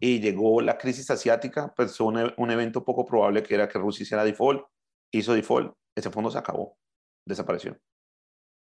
y 0.01 0.19
llegó 0.21 0.61
la 0.61 0.77
crisis 0.77 1.09
asiática, 1.11 1.73
pues 1.75 1.99
un, 1.99 2.33
un 2.37 2.51
evento 2.51 2.85
poco 2.85 3.05
probable 3.05 3.43
que 3.43 3.53
era 3.55 3.67
que 3.67 3.77
Rusia 3.77 4.03
hiciera 4.03 4.23
default, 4.23 4.65
hizo 5.11 5.33
default, 5.33 5.75
ese 5.95 6.09
fondo 6.09 6.31
se 6.31 6.37
acabó, 6.37 6.77
desapareció. 7.25 7.77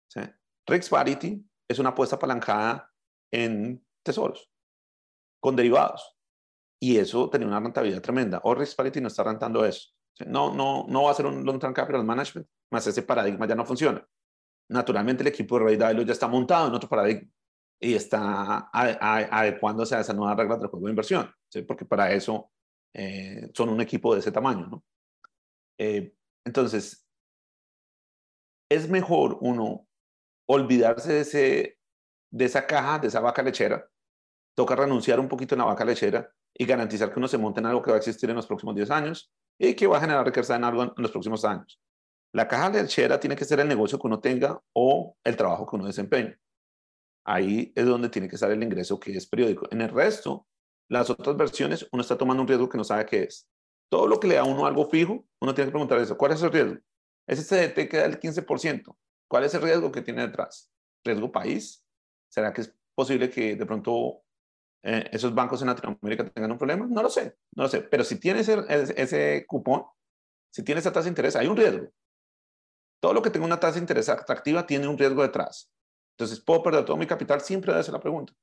¿Sí? 0.09 0.21
Rex 0.67 0.89
Parity 0.89 1.45
es 1.69 1.79
una 1.79 1.91
apuesta 1.91 2.17
apalancada 2.17 2.91
en 3.33 3.85
tesoros, 4.03 4.51
con 5.41 5.57
derivados. 5.57 6.17
Y 6.81 6.99
eso 6.99 7.31
tenía 7.31 7.47
una 7.47 7.61
rentabilidad 7.61 8.03
tremenda. 8.03 8.41
O 8.45 8.55
Rex 8.55 8.75
Parity 8.75 9.01
no 9.01 9.09
está 9.09 9.23
rentando 9.23 9.65
eso. 9.65 9.91
No, 10.27 10.53
no, 10.53 10.87
no 10.89 11.05
va 11.05 11.13
a 11.13 11.15
ser 11.15 11.27
un 11.27 11.45
long-term 11.45 11.73
capital 11.73 12.05
management, 12.05 12.47
más 12.71 12.87
ese 12.87 13.03
paradigma 13.03 13.47
ya 13.47 13.55
no 13.55 13.65
funciona. 13.65 14.07
Naturalmente 14.69 15.23
el 15.23 15.29
equipo 15.29 15.59
de 15.59 15.65
Ray 15.65 15.77
Dalio 15.77 16.03
ya 16.03 16.13
está 16.13 16.29
montado 16.29 16.69
en 16.69 16.75
otro 16.75 16.89
paradigma 16.89 17.29
y 17.81 17.95
está 17.95 18.71
adecuándose 18.73 19.97
a 19.97 20.01
esas 20.01 20.15
nuevas 20.15 20.37
reglas 20.37 20.61
del 20.61 20.69
juego 20.69 20.87
de 20.87 20.93
inversión, 20.93 21.35
porque 21.67 21.85
para 21.85 22.13
eso 22.13 22.53
eh, 22.95 23.51
son 23.55 23.71
un 23.71 23.81
equipo 23.81 24.15
de 24.15 24.21
ese 24.21 24.31
tamaño. 24.31 24.67
¿no? 24.67 24.85
Eh, 25.79 26.15
entonces, 26.45 27.09
es 28.71 28.89
mejor 28.89 29.39
uno 29.41 29.89
olvidarse 30.47 31.13
de, 31.13 31.21
ese, 31.21 31.79
de 32.31 32.45
esa 32.45 32.67
caja, 32.67 32.99
de 32.99 33.09
esa 33.09 33.21
vaca 33.21 33.43
lechera, 33.43 33.89
toca 34.55 34.77
renunciar 34.77 35.21
un 35.21 35.29
poquito 35.29 35.55
en 35.55 35.61
la 35.61 35.65
vaca 35.67 35.85
lechera 35.85 36.33
y 36.55 36.67
garantizar 36.67 37.13
que 37.13 37.19
uno 37.19 37.29
se 37.29 37.39
monte 37.39 37.61
en 37.61 37.67
algo 37.67 37.83
que 37.83 37.91
va 37.91 37.97
a 37.97 37.99
existir 37.99 38.29
en 38.29 38.37
los 38.37 38.47
próximos 38.47 38.75
10 38.75 38.91
años 38.91 39.33
y 39.59 39.75
que 39.75 39.87
va 39.87 39.99
a 39.99 40.01
generar 40.01 40.27
riqueza 40.27 40.57
en 40.57 40.65
algo 40.65 40.83
en, 40.83 40.93
los 40.97 41.11
próximos 41.11 41.45
años. 41.45 41.81
La 42.33 42.49
caja 42.49 42.71
lechera 42.71 43.21
tiene 43.21 43.37
que 43.37 43.45
ser 43.45 43.61
el 43.61 43.69
negocio 43.69 43.99
que 43.99 44.07
uno 44.07 44.21
tenga 44.21 44.61
o 44.73 45.17
el 45.25 45.37
trabajo 45.37 45.67
que 45.67 45.77
uno 45.77 45.87
desempeñe. 45.87 46.39
Ahí 47.25 47.73
es 47.75 47.87
donde 47.87 48.09
tiene 48.09 48.29
que 48.29 48.37
estar 48.37 48.51
el 48.51 48.63
ingreso 48.63 48.99
que 48.99 49.17
es 49.17 49.27
periódico. 49.27 49.69
En 49.71 49.81
el 49.81 49.91
resto, 49.91 50.47
las 50.89 51.09
otras 51.11 51.37
versiones, 51.37 51.87
uno 51.93 52.03
está 52.03 52.17
tomando 52.17 52.43
un 52.43 52.49
riesgo 52.49 52.69
que 52.69 52.79
no 52.79 52.85
sabe 52.85 53.07
qué 53.07 53.25
es. 53.25 53.49
Todo 53.89 54.07
lo 54.07 54.19
que 54.19 54.29
le 54.29 54.35
da 54.37 54.41
a 54.41 54.45
uno 54.45 54.67
algo 54.67 54.89
fijo, 54.89 55.25
uno 55.41 55.55
tiene 55.55 55.69
que 55.69 55.73
preguntar 55.73 55.99
eso. 55.99 56.17
¿Cuál 56.17 56.33
es 56.33 56.43
el 56.43 56.51
riesgo? 56.51 56.79
Ese 57.27 57.43
CDT 57.43 57.89
que 57.89 57.99
da 57.99 58.07
el 58.07 58.19
15%. 58.19 58.97
¿Cuál 59.33 59.45
es 59.45 59.55
el 59.55 59.63
riesgo 59.63 59.91
que 59.91 60.03
tiene 60.03 60.27
detrás? 60.27 60.71
¿Riesgo 61.03 61.33
país? 61.33 61.83
¿Será 62.29 62.53
que 62.53 62.61
es 62.61 62.77
posible 62.95 63.31
que 63.31 63.57
de 63.57 63.65
pronto 63.65 64.25
eh, 64.83 65.09
esos 65.11 65.35
bancos 65.35 65.63
en 65.63 65.69
Latinoamérica 65.69 66.29
tengan 66.29 66.53
un 66.53 66.59
problema? 66.59 66.87
No 66.87 67.03
lo 67.03 67.09
sé, 67.09 67.39
no 67.57 67.63
lo 67.63 67.69
sé. 67.71 67.81
Pero 67.81 68.05
si 68.05 68.21
tiene 68.21 68.41
ese, 68.41 68.63
ese 68.69 69.47
cupón, 69.47 69.87
si 70.53 70.63
tiene 70.63 70.81
esa 70.81 70.93
tasa 70.93 71.05
de 71.05 71.13
interés, 71.13 71.35
hay 71.35 71.47
un 71.47 71.57
riesgo. 71.57 71.89
Todo 73.01 73.15
lo 73.15 73.23
que 73.23 73.31
tenga 73.31 73.47
una 73.47 73.59
tasa 73.59 73.77
de 73.77 73.81
interés 73.81 74.11
atractiva 74.11 74.67
tiene 74.67 74.87
un 74.87 74.99
riesgo 74.99 75.23
detrás. 75.23 75.73
Entonces, 76.11 76.39
¿puedo 76.39 76.63
perder 76.63 76.85
todo 76.85 76.99
mi 76.99 77.07
capital? 77.07 77.41
Siempre 77.41 77.73
debe 77.73 77.85
ser 77.85 77.95
la 77.95 78.01
pregunta. 78.01 78.35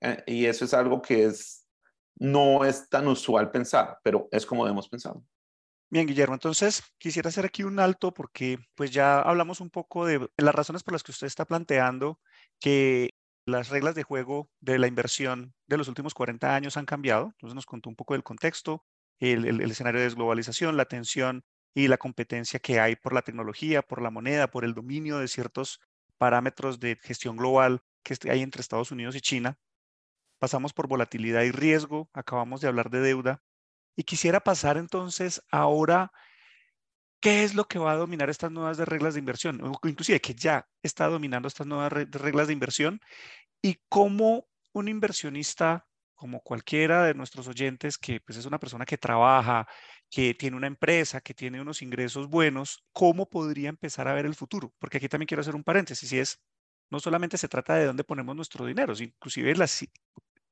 Eh, 0.00 0.22
y 0.28 0.46
eso 0.46 0.66
es 0.66 0.72
algo 0.72 1.02
que 1.02 1.24
es, 1.24 1.66
no 2.14 2.64
es 2.64 2.88
tan 2.88 3.08
usual 3.08 3.50
pensar, 3.50 3.98
pero 4.04 4.28
es 4.30 4.46
como 4.46 4.64
debemos 4.64 4.88
pensar. 4.88 5.14
Bien, 5.90 6.06
Guillermo, 6.06 6.34
entonces 6.34 6.82
quisiera 6.98 7.28
hacer 7.30 7.46
aquí 7.46 7.62
un 7.62 7.80
alto 7.80 8.12
porque 8.12 8.58
pues 8.74 8.90
ya 8.90 9.20
hablamos 9.20 9.60
un 9.60 9.70
poco 9.70 10.04
de 10.04 10.28
las 10.36 10.54
razones 10.54 10.82
por 10.82 10.92
las 10.92 11.02
que 11.02 11.12
usted 11.12 11.26
está 11.26 11.46
planteando 11.46 12.20
que 12.60 13.14
las 13.46 13.70
reglas 13.70 13.94
de 13.94 14.02
juego 14.02 14.50
de 14.60 14.78
la 14.78 14.86
inversión 14.86 15.54
de 15.66 15.78
los 15.78 15.88
últimos 15.88 16.12
40 16.12 16.54
años 16.54 16.76
han 16.76 16.84
cambiado. 16.84 17.28
Entonces 17.28 17.54
nos 17.54 17.64
contó 17.64 17.88
un 17.88 17.96
poco 17.96 18.12
del 18.12 18.22
contexto, 18.22 18.84
el, 19.18 19.46
el 19.46 19.70
escenario 19.70 20.00
de 20.00 20.04
desglobalización, 20.04 20.76
la 20.76 20.84
tensión 20.84 21.44
y 21.74 21.88
la 21.88 21.96
competencia 21.96 22.60
que 22.60 22.80
hay 22.80 22.96
por 22.96 23.14
la 23.14 23.22
tecnología, 23.22 23.80
por 23.80 24.02
la 24.02 24.10
moneda, 24.10 24.50
por 24.50 24.64
el 24.66 24.74
dominio 24.74 25.18
de 25.18 25.28
ciertos 25.28 25.80
parámetros 26.18 26.80
de 26.80 26.98
gestión 27.00 27.36
global 27.38 27.80
que 28.02 28.14
hay 28.30 28.42
entre 28.42 28.60
Estados 28.60 28.90
Unidos 28.92 29.16
y 29.16 29.22
China. 29.22 29.58
Pasamos 30.38 30.72
por 30.74 30.88
volatilidad 30.88 31.42
y 31.42 31.52
riesgo, 31.52 32.10
acabamos 32.12 32.60
de 32.60 32.68
hablar 32.68 32.90
de 32.90 33.00
deuda. 33.00 33.42
Y 33.98 34.04
quisiera 34.04 34.38
pasar 34.38 34.76
entonces 34.76 35.42
ahora, 35.50 36.12
¿qué 37.20 37.42
es 37.42 37.56
lo 37.56 37.64
que 37.64 37.80
va 37.80 37.90
a 37.90 37.96
dominar 37.96 38.30
estas 38.30 38.52
nuevas 38.52 38.78
reglas 38.78 39.14
de 39.14 39.18
inversión? 39.18 39.60
Inclusive 39.82 40.20
que 40.20 40.36
ya 40.36 40.68
está 40.84 41.08
dominando 41.08 41.48
estas 41.48 41.66
nuevas 41.66 41.92
reglas 41.92 42.46
de 42.46 42.52
inversión 42.52 43.00
y 43.60 43.80
cómo 43.88 44.46
un 44.72 44.86
inversionista 44.86 45.88
como 46.14 46.40
cualquiera 46.42 47.02
de 47.02 47.14
nuestros 47.14 47.48
oyentes, 47.48 47.98
que 47.98 48.20
pues 48.20 48.38
es 48.38 48.46
una 48.46 48.60
persona 48.60 48.84
que 48.84 48.98
trabaja, 48.98 49.66
que 50.08 50.32
tiene 50.32 50.56
una 50.56 50.68
empresa, 50.68 51.20
que 51.20 51.34
tiene 51.34 51.60
unos 51.60 51.82
ingresos 51.82 52.28
buenos, 52.28 52.84
¿cómo 52.92 53.28
podría 53.28 53.68
empezar 53.68 54.06
a 54.06 54.14
ver 54.14 54.26
el 54.26 54.36
futuro? 54.36 54.72
Porque 54.78 54.98
aquí 54.98 55.08
también 55.08 55.26
quiero 55.26 55.40
hacer 55.40 55.56
un 55.56 55.64
paréntesis, 55.64 56.12
y 56.12 56.20
es, 56.20 56.40
no 56.88 57.00
solamente 57.00 57.36
se 57.36 57.48
trata 57.48 57.74
de 57.74 57.86
dónde 57.86 58.04
ponemos 58.04 58.36
nuestro 58.36 58.64
dinero, 58.64 58.94
inclusive 59.00 59.50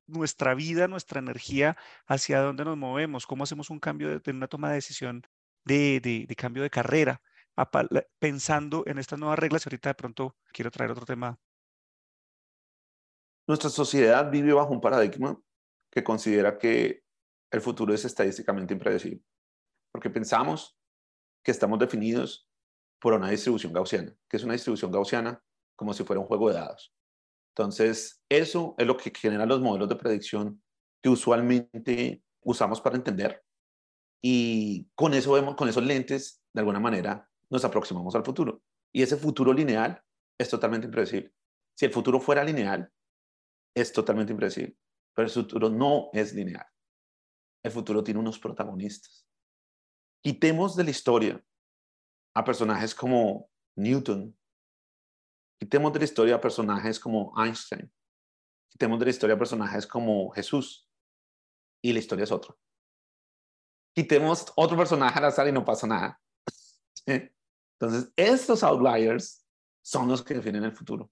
nuestra 0.07 0.55
vida, 0.55 0.87
nuestra 0.87 1.19
energía, 1.19 1.77
hacia 2.05 2.41
dónde 2.41 2.65
nos 2.65 2.77
movemos, 2.77 3.27
cómo 3.27 3.43
hacemos 3.43 3.69
un 3.69 3.79
cambio 3.79 4.19
de, 4.19 4.31
una 4.31 4.47
toma 4.47 4.69
de 4.69 4.75
decisión 4.75 5.23
de, 5.65 5.99
de, 5.99 6.35
cambio 6.35 6.63
de 6.63 6.69
carrera, 6.69 7.21
pensando 8.19 8.83
en 8.87 8.97
estas 8.97 9.19
nuevas 9.19 9.39
reglas. 9.39 9.65
Ahorita 9.65 9.89
de 9.89 9.95
pronto 9.95 10.35
quiero 10.51 10.71
traer 10.71 10.91
otro 10.91 11.05
tema. 11.05 11.37
Nuestra 13.47 13.69
sociedad 13.69 14.29
vive 14.31 14.53
bajo 14.53 14.73
un 14.73 14.81
paradigma 14.81 15.39
que 15.89 16.03
considera 16.03 16.57
que 16.57 17.03
el 17.51 17.61
futuro 17.61 17.93
es 17.93 18.03
estadísticamente 18.03 18.73
impredecible 18.73 19.23
porque 19.97 20.11
pensamos 20.11 20.77
que 21.43 21.49
estamos 21.49 21.79
definidos 21.79 22.47
por 22.99 23.13
una 23.13 23.31
distribución 23.31 23.73
gaussiana, 23.73 24.15
que 24.29 24.37
es 24.37 24.43
una 24.43 24.53
distribución 24.53 24.91
gaussiana 24.91 25.43
como 25.75 25.91
si 25.91 26.03
fuera 26.03 26.19
un 26.19 26.27
juego 26.27 26.49
de 26.49 26.55
dados. 26.55 26.93
Entonces, 27.57 28.21
eso 28.29 28.75
es 28.77 28.85
lo 28.85 28.97
que 28.97 29.11
genera 29.15 29.45
los 29.45 29.61
modelos 29.61 29.89
de 29.89 29.95
predicción 29.95 30.61
que 31.01 31.09
usualmente 31.09 32.23
usamos 32.43 32.79
para 32.81 32.95
entender 32.95 33.43
y 34.21 34.89
con 34.95 35.13
eso 35.13 35.33
vemos, 35.33 35.55
con 35.55 35.69
esos 35.69 35.83
lentes, 35.83 36.43
de 36.53 36.59
alguna 36.59 36.79
manera, 36.79 37.29
nos 37.49 37.63
aproximamos 37.63 38.15
al 38.15 38.25
futuro. 38.25 38.61
Y 38.91 39.01
ese 39.01 39.15
futuro 39.15 39.53
lineal 39.53 40.01
es 40.37 40.49
totalmente 40.49 40.85
impredecible. 40.85 41.33
Si 41.75 41.85
el 41.85 41.91
futuro 41.91 42.19
fuera 42.19 42.43
lineal, 42.43 42.91
es 43.75 43.93
totalmente 43.93 44.33
impredecible, 44.33 44.75
pero 45.13 45.27
el 45.27 45.33
futuro 45.33 45.69
no 45.69 46.09
es 46.13 46.33
lineal. 46.33 46.65
El 47.63 47.71
futuro 47.71 48.03
tiene 48.03 48.19
unos 48.19 48.39
protagonistas 48.39 49.27
Quitemos 50.23 50.75
de 50.75 50.83
la 50.83 50.89
historia 50.89 51.45
a 52.35 52.43
personajes 52.43 52.93
como 52.93 53.49
Newton. 53.75 54.35
Quitemos 55.59 55.91
de 55.93 55.99
la 55.99 56.05
historia 56.05 56.39
personajes 56.39 56.99
como 56.99 57.33
Einstein. 57.37 57.91
Quitemos 58.69 58.99
de 58.99 59.05
la 59.05 59.11
historia 59.11 59.37
personajes 59.37 59.87
como 59.87 60.29
Jesús. 60.31 60.87
Y 61.81 61.93
la 61.93 61.99
historia 61.99 62.23
es 62.23 62.31
otra. 62.31 62.55
Quitemos 63.95 64.51
otro 64.55 64.77
personaje 64.77 65.17
al 65.17 65.25
azar 65.25 65.47
y 65.47 65.51
no 65.51 65.65
pasa 65.65 65.87
nada. 65.87 66.21
Entonces, 67.05 68.11
estos 68.15 68.63
outliers 68.63 69.45
son 69.81 70.07
los 70.07 70.23
que 70.23 70.35
definen 70.35 70.63
el 70.63 70.73
futuro. 70.73 71.11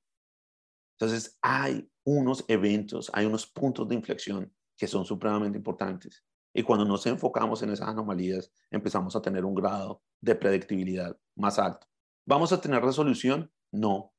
Entonces, 0.98 1.38
hay 1.42 1.90
unos 2.06 2.46
eventos, 2.48 3.10
hay 3.14 3.26
unos 3.26 3.48
puntos 3.48 3.88
de 3.88 3.96
inflexión 3.96 4.54
que 4.78 4.88
son 4.88 5.06
supremamente 5.06 5.58
importantes. 5.58 6.24
Y 6.54 6.64
cuando 6.64 6.86
nos 6.86 7.06
enfocamos 7.06 7.62
en 7.64 7.72
esas 7.72 7.90
anomalías, 7.90 8.52
empezamos 8.72 9.16
a 9.16 9.22
tener 9.22 9.44
un 9.44 9.56
grado 9.56 10.02
de 10.22 10.36
predictibilidad 10.36 11.18
más 11.36 11.60
alto. 11.60 11.86
¿Vamos 12.26 12.54
a 12.54 12.62
tener 12.62 12.82
resolución? 12.82 13.52
No. 13.72 14.15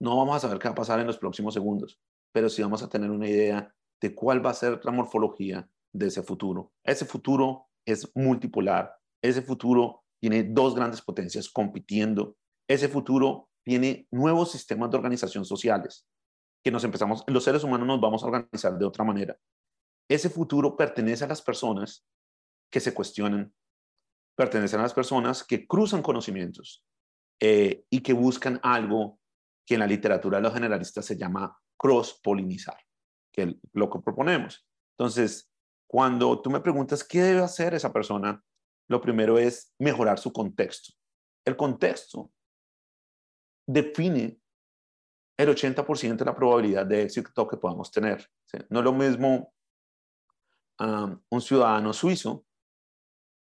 No 0.00 0.16
vamos 0.16 0.36
a 0.36 0.40
saber 0.40 0.58
qué 0.58 0.68
va 0.68 0.72
a 0.72 0.76
pasar 0.76 1.00
en 1.00 1.06
los 1.06 1.18
próximos 1.18 1.54
segundos, 1.54 2.00
pero 2.32 2.48
sí 2.48 2.62
vamos 2.62 2.82
a 2.82 2.88
tener 2.88 3.10
una 3.10 3.28
idea 3.28 3.74
de 4.00 4.14
cuál 4.14 4.44
va 4.44 4.50
a 4.50 4.54
ser 4.54 4.80
la 4.84 4.92
morfología 4.92 5.68
de 5.92 6.06
ese 6.06 6.22
futuro. 6.22 6.72
Ese 6.84 7.04
futuro 7.04 7.68
es 7.86 8.10
multipolar. 8.14 8.94
Ese 9.22 9.42
futuro 9.42 10.04
tiene 10.20 10.44
dos 10.44 10.74
grandes 10.74 11.02
potencias 11.02 11.48
compitiendo. 11.48 12.36
Ese 12.68 12.88
futuro 12.88 13.48
tiene 13.64 14.06
nuevos 14.10 14.52
sistemas 14.52 14.90
de 14.90 14.96
organización 14.96 15.44
sociales 15.44 16.06
que 16.64 16.70
nos 16.70 16.84
empezamos, 16.84 17.24
los 17.28 17.44
seres 17.44 17.62
humanos 17.62 17.86
nos 17.86 18.00
vamos 18.00 18.22
a 18.22 18.26
organizar 18.26 18.76
de 18.76 18.84
otra 18.84 19.04
manera 19.04 19.38
ese 20.08 20.30
futuro 20.30 20.76
pertenece 20.76 21.24
a 21.24 21.28
las 21.28 21.42
personas 21.42 22.06
que 22.72 22.80
se 22.80 22.94
cuestionan, 22.94 23.54
pertenece 24.36 24.76
a 24.76 24.82
las 24.82 24.94
personas 24.94 25.44
que 25.44 25.66
cruzan 25.66 26.02
conocimientos 26.02 26.84
eh, 27.40 27.84
y 27.90 28.00
que 28.00 28.14
buscan 28.14 28.58
algo 28.62 29.20
que 29.68 29.74
en 29.74 29.80
la 29.80 29.86
literatura 29.86 30.38
de 30.38 30.44
los 30.44 30.54
generalistas 30.54 31.04
se 31.04 31.18
llama 31.18 31.54
cross-polinizar, 31.76 32.78
que 33.30 33.42
es 33.42 33.54
lo 33.74 33.90
que 33.90 33.98
proponemos. 34.00 34.66
Entonces, 34.96 35.52
cuando 35.86 36.40
tú 36.40 36.48
me 36.48 36.60
preguntas 36.60 37.04
qué 37.04 37.20
debe 37.20 37.42
hacer 37.42 37.74
esa 37.74 37.92
persona, 37.92 38.42
lo 38.88 38.98
primero 39.02 39.38
es 39.38 39.74
mejorar 39.78 40.18
su 40.18 40.32
contexto. 40.32 40.94
El 41.44 41.54
contexto 41.54 42.32
define 43.66 44.40
el 45.36 45.48
80% 45.50 46.16
de 46.16 46.24
la 46.24 46.34
probabilidad 46.34 46.86
de 46.86 47.02
éxito 47.02 47.46
que 47.46 47.58
podamos 47.58 47.90
tener. 47.90 48.26
No 48.70 48.78
es 48.78 48.84
lo 48.84 48.92
mismo 48.94 49.52
un 50.78 51.40
ciudadano 51.42 51.92
suizo 51.92 52.46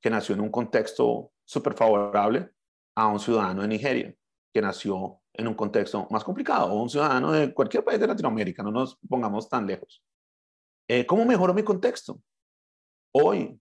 que 0.02 0.10
nació 0.10 0.34
en 0.34 0.41
un 0.41 0.50
contexto 0.50 1.34
súper 1.45 1.76
favorable 1.76 2.50
a 2.95 3.06
un 3.06 3.19
ciudadano 3.19 3.62
de 3.62 3.67
Nigeria 3.67 4.18
que 4.53 4.62
nació 4.62 5.21
en 5.33 5.47
un 5.47 5.53
contexto 5.53 6.07
más 6.09 6.23
complicado 6.23 6.71
o 6.71 6.81
un 6.81 6.89
ciudadano 6.89 7.31
de 7.31 7.53
cualquier 7.53 7.83
país 7.83 7.99
de 7.99 8.07
Latinoamérica, 8.07 8.63
no 8.63 8.71
nos 8.71 8.97
pongamos 9.07 9.47
tan 9.47 9.65
lejos. 9.65 10.03
Eh, 10.88 11.05
¿Cómo 11.05 11.25
mejoro 11.25 11.53
mi 11.53 11.63
contexto? 11.63 12.21
Hoy, 13.13 13.59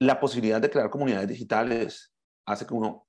la 0.00 0.18
posibilidad 0.18 0.60
de 0.60 0.70
crear 0.70 0.90
comunidades 0.90 1.28
digitales 1.28 2.12
hace 2.46 2.66
que 2.66 2.74
uno, 2.74 3.06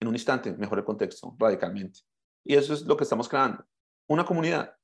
en 0.00 0.08
un 0.08 0.14
instante, 0.14 0.52
mejore 0.52 0.80
el 0.80 0.86
contexto 0.86 1.34
radicalmente. 1.38 2.00
Y 2.44 2.54
eso 2.54 2.72
es 2.72 2.82
lo 2.82 2.96
que 2.96 3.04
estamos 3.04 3.28
creando. 3.28 3.66
Una 4.08 4.24
comunidad, 4.24 4.76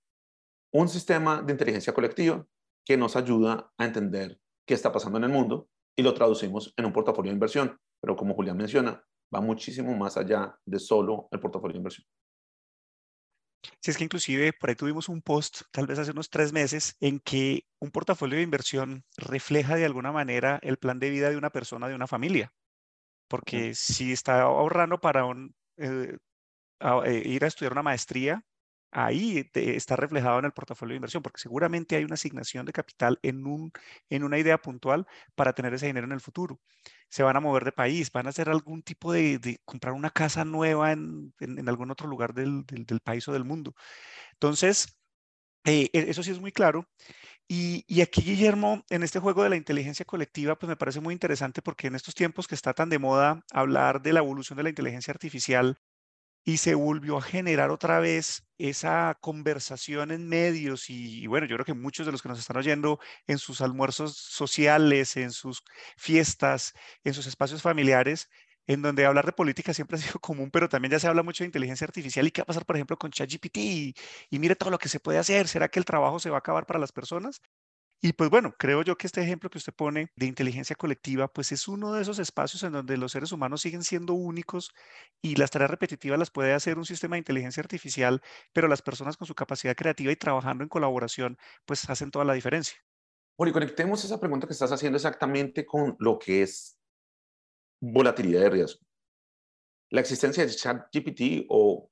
un 0.72 0.88
sistema 0.88 1.40
de 1.40 1.52
inteligencia 1.52 1.94
colectiva 1.94 2.44
que 2.84 2.96
nos 2.96 3.14
ayuda 3.14 3.72
a 3.78 3.84
entender 3.84 4.40
qué 4.66 4.74
está 4.74 4.90
pasando 4.90 5.18
en 5.18 5.24
el 5.24 5.30
mundo 5.30 5.68
y 5.96 6.02
lo 6.02 6.14
traducimos 6.14 6.74
en 6.76 6.86
un 6.86 6.92
portafolio 6.92 7.30
de 7.30 7.34
inversión. 7.34 7.78
Pero 8.00 8.16
como 8.16 8.34
Julián 8.34 8.56
menciona, 8.56 9.04
va 9.34 9.40
muchísimo 9.40 9.96
más 9.96 10.16
allá 10.16 10.56
de 10.64 10.78
solo 10.78 11.28
el 11.30 11.40
portafolio 11.40 11.74
de 11.74 11.78
inversión. 11.78 12.06
Si 13.80 13.90
es 13.90 13.96
que 13.96 14.04
inclusive 14.04 14.52
por 14.52 14.70
ahí 14.70 14.76
tuvimos 14.76 15.08
un 15.08 15.22
post, 15.22 15.62
tal 15.70 15.86
vez 15.86 15.98
hace 15.98 16.10
unos 16.10 16.30
tres 16.30 16.52
meses, 16.52 16.96
en 17.00 17.20
que 17.20 17.64
un 17.80 17.90
portafolio 17.90 18.36
de 18.36 18.42
inversión 18.42 19.04
refleja 19.16 19.76
de 19.76 19.84
alguna 19.84 20.12
manera 20.12 20.58
el 20.62 20.78
plan 20.78 20.98
de 20.98 21.10
vida 21.10 21.30
de 21.30 21.36
una 21.36 21.50
persona, 21.50 21.88
de 21.88 21.94
una 21.94 22.06
familia. 22.06 22.52
Porque 23.28 23.74
si 23.74 24.12
está 24.12 24.42
ahorrando 24.42 25.00
para 25.00 25.24
un, 25.24 25.54
eh, 25.76 26.18
eh, 26.80 27.22
ir 27.24 27.44
a 27.44 27.48
estudiar 27.48 27.72
una 27.72 27.82
maestría, 27.82 28.44
ahí 28.92 29.50
está 29.54 29.96
reflejado 29.96 30.38
en 30.38 30.44
el 30.44 30.52
portafolio 30.52 30.92
de 30.92 30.96
inversión, 30.96 31.22
porque 31.22 31.40
seguramente 31.40 31.96
hay 31.96 32.04
una 32.04 32.14
asignación 32.14 32.66
de 32.66 32.72
capital 32.72 33.18
en, 33.22 33.46
un, 33.46 33.72
en 34.10 34.22
una 34.24 34.38
idea 34.38 34.58
puntual 34.58 35.06
para 35.34 35.54
tener 35.54 35.74
ese 35.74 35.86
dinero 35.86 36.06
en 36.06 36.12
el 36.12 36.20
futuro. 36.20 36.60
Se 37.08 37.22
van 37.22 37.36
a 37.36 37.40
mover 37.40 37.64
de 37.64 37.72
país, 37.72 38.12
van 38.12 38.26
a 38.26 38.30
hacer 38.30 38.48
algún 38.50 38.82
tipo 38.82 39.12
de, 39.12 39.60
comprar 39.64 39.94
una 39.94 40.10
casa 40.10 40.44
nueva 40.44 40.92
en, 40.92 41.32
algún 41.66 41.90
otro 41.90 42.06
lugar 42.08 42.34
del, 42.34 42.64
país 43.02 43.26
o 43.28 43.32
del 43.32 43.44
mundo. 43.44 43.74
Entonces, 44.34 44.98
eh, 45.64 45.90
e, 45.92 46.10
eso 46.10 46.22
sí 46.22 46.30
es 46.32 46.40
muy 46.40 46.52
claro. 46.52 46.88
Y, 47.48 47.84
y, 47.88 48.02
aquí, 48.02 48.22
Guillermo, 48.22 48.84
en 48.90 49.02
este 49.02 49.20
juego 49.20 49.42
de 49.44 49.50
la 49.50 49.56
inteligencia 49.56 50.04
colectiva, 50.06 50.58
pues 50.58 50.68
me 50.68 50.76
parece 50.76 51.00
muy 51.00 51.14
interesante 51.14 51.62
porque 51.62 51.88
en 51.88 51.96
estos 51.96 52.14
tiempos 52.14 52.48
que 52.48 52.54
está 52.54 52.74
tan 52.74 52.88
de 52.90 52.98
moda 52.98 53.44
hablar 53.52 54.02
de 54.02 54.12
la 54.14 54.20
evolución 54.20 54.56
de 54.56 54.64
la 54.64 54.70
inteligencia 54.70 55.12
artificial, 55.12 55.78
y 56.44 56.56
se 56.58 56.74
volvió 56.74 57.18
a 57.18 57.22
generar 57.22 57.70
otra 57.70 58.00
vez 58.00 58.44
esa 58.58 59.16
conversación 59.20 60.10
en 60.10 60.28
medios 60.28 60.90
y, 60.90 61.26
bueno, 61.26 61.46
yo 61.46 61.56
creo 61.56 61.64
que 61.66 61.74
muchos 61.74 62.06
de 62.06 62.12
los 62.12 62.22
que 62.22 62.28
nos 62.28 62.38
están 62.38 62.56
oyendo 62.56 62.98
en 63.26 63.38
sus 63.38 63.60
almuerzos 63.60 64.16
sociales, 64.16 65.16
en 65.16 65.30
sus 65.32 65.62
fiestas, 65.96 66.74
en 67.04 67.14
sus 67.14 67.26
espacios 67.26 67.62
familiares, 67.62 68.28
en 68.66 68.82
donde 68.82 69.04
hablar 69.06 69.26
de 69.26 69.32
política 69.32 69.74
siempre 69.74 69.96
ha 69.98 70.00
sido 70.00 70.18
común, 70.20 70.50
pero 70.50 70.68
también 70.68 70.92
ya 70.92 70.98
se 71.00 71.08
habla 71.08 71.22
mucho 71.22 71.44
de 71.44 71.46
inteligencia 71.48 71.86
artificial 71.86 72.26
y 72.26 72.30
qué 72.30 72.40
va 72.42 72.44
a 72.44 72.46
pasar, 72.46 72.64
por 72.66 72.76
ejemplo, 72.76 72.96
con 72.98 73.10
ChatGPT 73.10 73.56
y, 73.58 73.94
mire 74.30 74.56
todo 74.56 74.70
lo 74.70 74.78
que 74.78 74.88
se 74.88 75.00
puede 75.00 75.18
hacer, 75.18 75.48
¿será 75.48 75.68
que 75.68 75.78
el 75.78 75.84
trabajo 75.84 76.18
se 76.18 76.30
va 76.30 76.36
a 76.36 76.38
acabar 76.40 76.66
para 76.66 76.78
las 76.80 76.92
personas? 76.92 77.40
Y 78.04 78.14
pues 78.14 78.30
bueno, 78.30 78.52
creo 78.58 78.82
yo 78.82 78.96
que 78.96 79.06
este 79.06 79.22
ejemplo 79.22 79.48
que 79.48 79.58
usted 79.58 79.72
pone 79.72 80.10
de 80.16 80.26
inteligencia 80.26 80.74
colectiva, 80.74 81.28
pues 81.28 81.52
es 81.52 81.68
uno 81.68 81.92
de 81.92 82.02
esos 82.02 82.18
espacios 82.18 82.64
en 82.64 82.72
donde 82.72 82.96
los 82.96 83.12
seres 83.12 83.30
humanos 83.30 83.60
siguen 83.62 83.84
siendo 83.84 84.14
únicos 84.14 84.72
y 85.22 85.36
las 85.36 85.52
tareas 85.52 85.70
repetitivas 85.70 86.18
las 86.18 86.32
puede 86.32 86.52
hacer 86.52 86.78
un 86.78 86.84
sistema 86.84 87.14
de 87.14 87.20
inteligencia 87.20 87.60
artificial, 87.60 88.20
pero 88.52 88.66
las 88.66 88.82
personas 88.82 89.16
con 89.16 89.28
su 89.28 89.36
capacidad 89.36 89.76
creativa 89.76 90.10
y 90.10 90.16
trabajando 90.16 90.64
en 90.64 90.68
colaboración, 90.68 91.38
pues 91.64 91.88
hacen 91.88 92.10
toda 92.10 92.24
la 92.24 92.32
diferencia. 92.32 92.76
Bueno, 93.38 93.50
y 93.50 93.52
conectemos 93.52 94.04
esa 94.04 94.18
pregunta 94.18 94.48
que 94.48 94.52
estás 94.52 94.72
haciendo 94.72 94.96
exactamente 94.96 95.64
con 95.64 95.94
lo 96.00 96.18
que 96.18 96.42
es 96.42 96.80
volatilidad 97.80 98.40
de 98.40 98.50
riesgo. 98.50 98.80
La 99.90 100.00
existencia 100.00 100.44
de 100.44 100.50
ChatGPT 100.50 101.46
o 101.48 101.88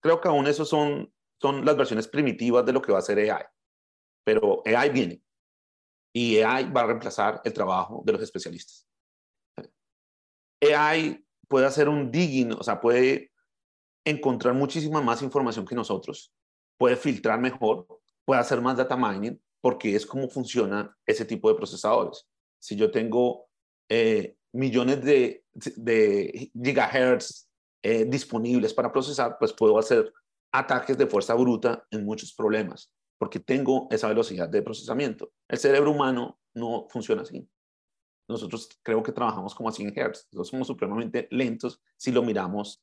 creo 0.00 0.18
que 0.18 0.28
aún 0.28 0.46
esos 0.46 0.66
son, 0.66 1.12
son 1.38 1.62
las 1.66 1.76
versiones 1.76 2.08
primitivas 2.08 2.64
de 2.64 2.72
lo 2.72 2.80
que 2.80 2.92
va 2.92 3.00
a 3.00 3.02
ser 3.02 3.18
AI 3.18 3.44
pero 4.30 4.62
AI 4.64 4.90
viene 4.90 5.20
y 6.14 6.38
AI 6.38 6.70
va 6.70 6.82
a 6.82 6.86
reemplazar 6.86 7.40
el 7.42 7.52
trabajo 7.52 8.00
de 8.04 8.12
los 8.12 8.22
especialistas. 8.22 8.86
AI 10.60 11.24
puede 11.48 11.66
hacer 11.66 11.88
un 11.88 12.12
digging, 12.12 12.52
o 12.52 12.62
sea, 12.62 12.80
puede 12.80 13.32
encontrar 14.04 14.54
muchísima 14.54 15.00
más 15.02 15.20
información 15.22 15.66
que 15.66 15.74
nosotros, 15.74 16.32
puede 16.78 16.94
filtrar 16.94 17.40
mejor, 17.40 17.88
puede 18.24 18.40
hacer 18.40 18.60
más 18.60 18.76
data 18.76 18.96
mining, 18.96 19.36
porque 19.60 19.96
es 19.96 20.06
como 20.06 20.28
funciona 20.28 20.96
ese 21.04 21.24
tipo 21.24 21.48
de 21.48 21.56
procesadores. 21.56 22.28
Si 22.60 22.76
yo 22.76 22.92
tengo 22.92 23.48
eh, 23.88 24.36
millones 24.52 25.02
de, 25.02 25.44
gigahertz 26.54 27.48
eh, 27.82 28.04
disponibles 28.04 28.72
para 28.74 28.92
procesar, 28.92 29.36
pues 29.40 29.52
puedo 29.52 29.76
hacer 29.76 30.12
ataques 30.52 30.96
de 30.96 31.08
fuerza 31.08 31.34
bruta 31.34 31.84
en 31.90 32.04
muchos 32.04 32.32
problemas 32.32 32.92
porque 33.20 33.38
tengo 33.38 33.86
esa 33.90 34.08
velocidad 34.08 34.48
de 34.48 34.62
procesamiento. 34.62 35.34
El 35.46 35.58
cerebro 35.58 35.90
humano 35.90 36.40
no 36.54 36.86
funciona 36.88 37.20
así. 37.20 37.46
Nosotros 38.26 38.80
creo 38.82 39.02
que 39.02 39.12
trabajamos 39.12 39.54
como 39.54 39.68
a 39.68 39.72
100 39.72 39.90
Hz. 39.90 40.28
Nosotros 40.32 40.48
somos 40.48 40.66
supremamente 40.66 41.28
lentos 41.30 41.82
si 41.98 42.12
lo 42.12 42.22
miramos 42.22 42.82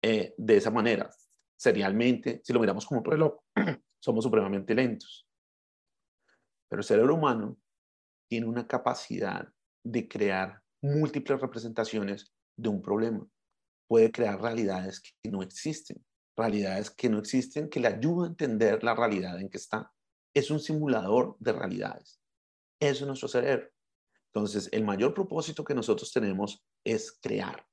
eh, 0.00 0.34
de 0.38 0.56
esa 0.56 0.70
manera. 0.70 1.10
Serialmente, 1.58 2.40
si 2.42 2.54
lo 2.54 2.60
miramos 2.60 2.86
como 2.86 3.02
un 3.02 3.04
reloj, 3.04 3.38
somos 4.00 4.24
supremamente 4.24 4.74
lentos. 4.74 5.28
Pero 6.70 6.80
el 6.80 6.86
cerebro 6.86 7.14
humano 7.14 7.58
tiene 8.30 8.46
una 8.46 8.66
capacidad 8.66 9.46
de 9.84 10.08
crear 10.08 10.62
múltiples 10.80 11.38
representaciones 11.38 12.32
de 12.56 12.70
un 12.70 12.80
problema. 12.80 13.28
Puede 13.86 14.10
crear 14.10 14.40
realidades 14.40 15.02
que 15.02 15.30
no 15.30 15.42
existen 15.42 16.02
realidades 16.36 16.90
que 16.90 17.08
no 17.08 17.18
existen, 17.18 17.68
que 17.68 17.80
le 17.80 17.88
ayuda 17.88 18.26
a 18.26 18.30
entender 18.30 18.84
la 18.84 18.94
realidad 18.94 19.40
en 19.40 19.48
que 19.48 19.56
está. 19.56 19.92
Es 20.34 20.50
un 20.50 20.60
simulador 20.60 21.36
de 21.38 21.52
realidades. 21.52 22.20
Eso 22.80 23.04
es 23.04 23.06
nuestro 23.06 23.28
cerebro. 23.28 23.68
Entonces, 24.34 24.68
el 24.72 24.84
mayor 24.84 25.14
propósito 25.14 25.64
que 25.64 25.74
nosotros 25.74 26.12
tenemos 26.12 26.62
es 26.84 27.18
crear. 27.22 27.66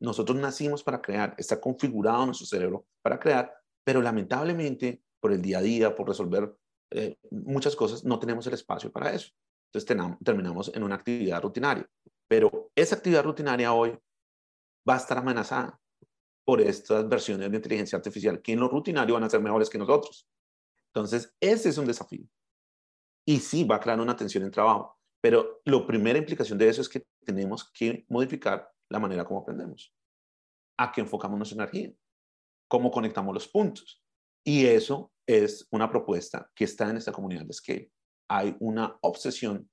Nosotros 0.00 0.38
nacimos 0.38 0.82
para 0.82 1.02
crear, 1.02 1.34
está 1.36 1.60
configurado 1.60 2.24
nuestro 2.26 2.46
cerebro 2.46 2.86
para 3.02 3.20
crear, 3.20 3.54
pero 3.84 4.00
lamentablemente 4.00 5.04
por 5.20 5.32
el 5.32 5.42
día 5.42 5.58
a 5.58 5.62
día, 5.62 5.94
por 5.94 6.08
resolver 6.08 6.56
eh, 6.90 7.18
muchas 7.30 7.76
cosas, 7.76 8.04
no 8.04 8.18
tenemos 8.18 8.46
el 8.46 8.54
espacio 8.54 8.90
para 8.90 9.12
eso. 9.12 9.30
Entonces 9.72 10.16
terminamos 10.24 10.72
en 10.74 10.82
una 10.82 10.96
actividad 10.96 11.40
rutinaria. 11.42 11.88
Pero 12.26 12.70
esa 12.74 12.96
actividad 12.96 13.24
rutinaria 13.24 13.72
hoy 13.72 13.96
va 14.88 14.94
a 14.94 14.98
estar 14.98 15.18
amenazada 15.18 15.78
por 16.44 16.60
estas 16.60 17.08
versiones 17.08 17.50
de 17.50 17.56
inteligencia 17.56 17.96
artificial 17.96 18.40
que 18.42 18.52
en 18.52 18.60
lo 18.60 18.68
rutinario 18.68 19.14
van 19.14 19.24
a 19.24 19.30
ser 19.30 19.40
mejores 19.40 19.70
que 19.70 19.78
nosotros. 19.78 20.28
Entonces, 20.88 21.34
ese 21.40 21.68
es 21.68 21.78
un 21.78 21.86
desafío. 21.86 22.26
Y 23.26 23.38
sí, 23.38 23.64
va 23.64 23.76
a 23.76 23.80
crear 23.80 24.00
una 24.00 24.16
tensión 24.16 24.44
en 24.44 24.50
trabajo, 24.50 24.98
pero 25.20 25.60
la 25.64 25.86
primera 25.86 26.18
implicación 26.18 26.58
de 26.58 26.68
eso 26.68 26.80
es 26.80 26.88
que 26.88 27.06
tenemos 27.24 27.70
que 27.72 28.04
modificar 28.08 28.68
la 28.90 28.98
manera 28.98 29.24
como 29.24 29.40
aprendemos, 29.40 29.94
a 30.78 30.90
qué 30.90 31.00
enfocamos 31.00 31.38
nuestra 31.38 31.62
energía, 31.62 31.92
cómo 32.68 32.90
conectamos 32.90 33.32
los 33.32 33.48
puntos. 33.48 34.02
Y 34.44 34.66
eso 34.66 35.12
es 35.26 35.66
una 35.70 35.88
propuesta 35.88 36.50
que 36.54 36.64
está 36.64 36.90
en 36.90 36.96
esta 36.96 37.12
comunidad 37.12 37.46
de 37.46 37.52
Scale. 37.52 37.92
Hay 38.28 38.56
una 38.58 38.98
obsesión 39.02 39.70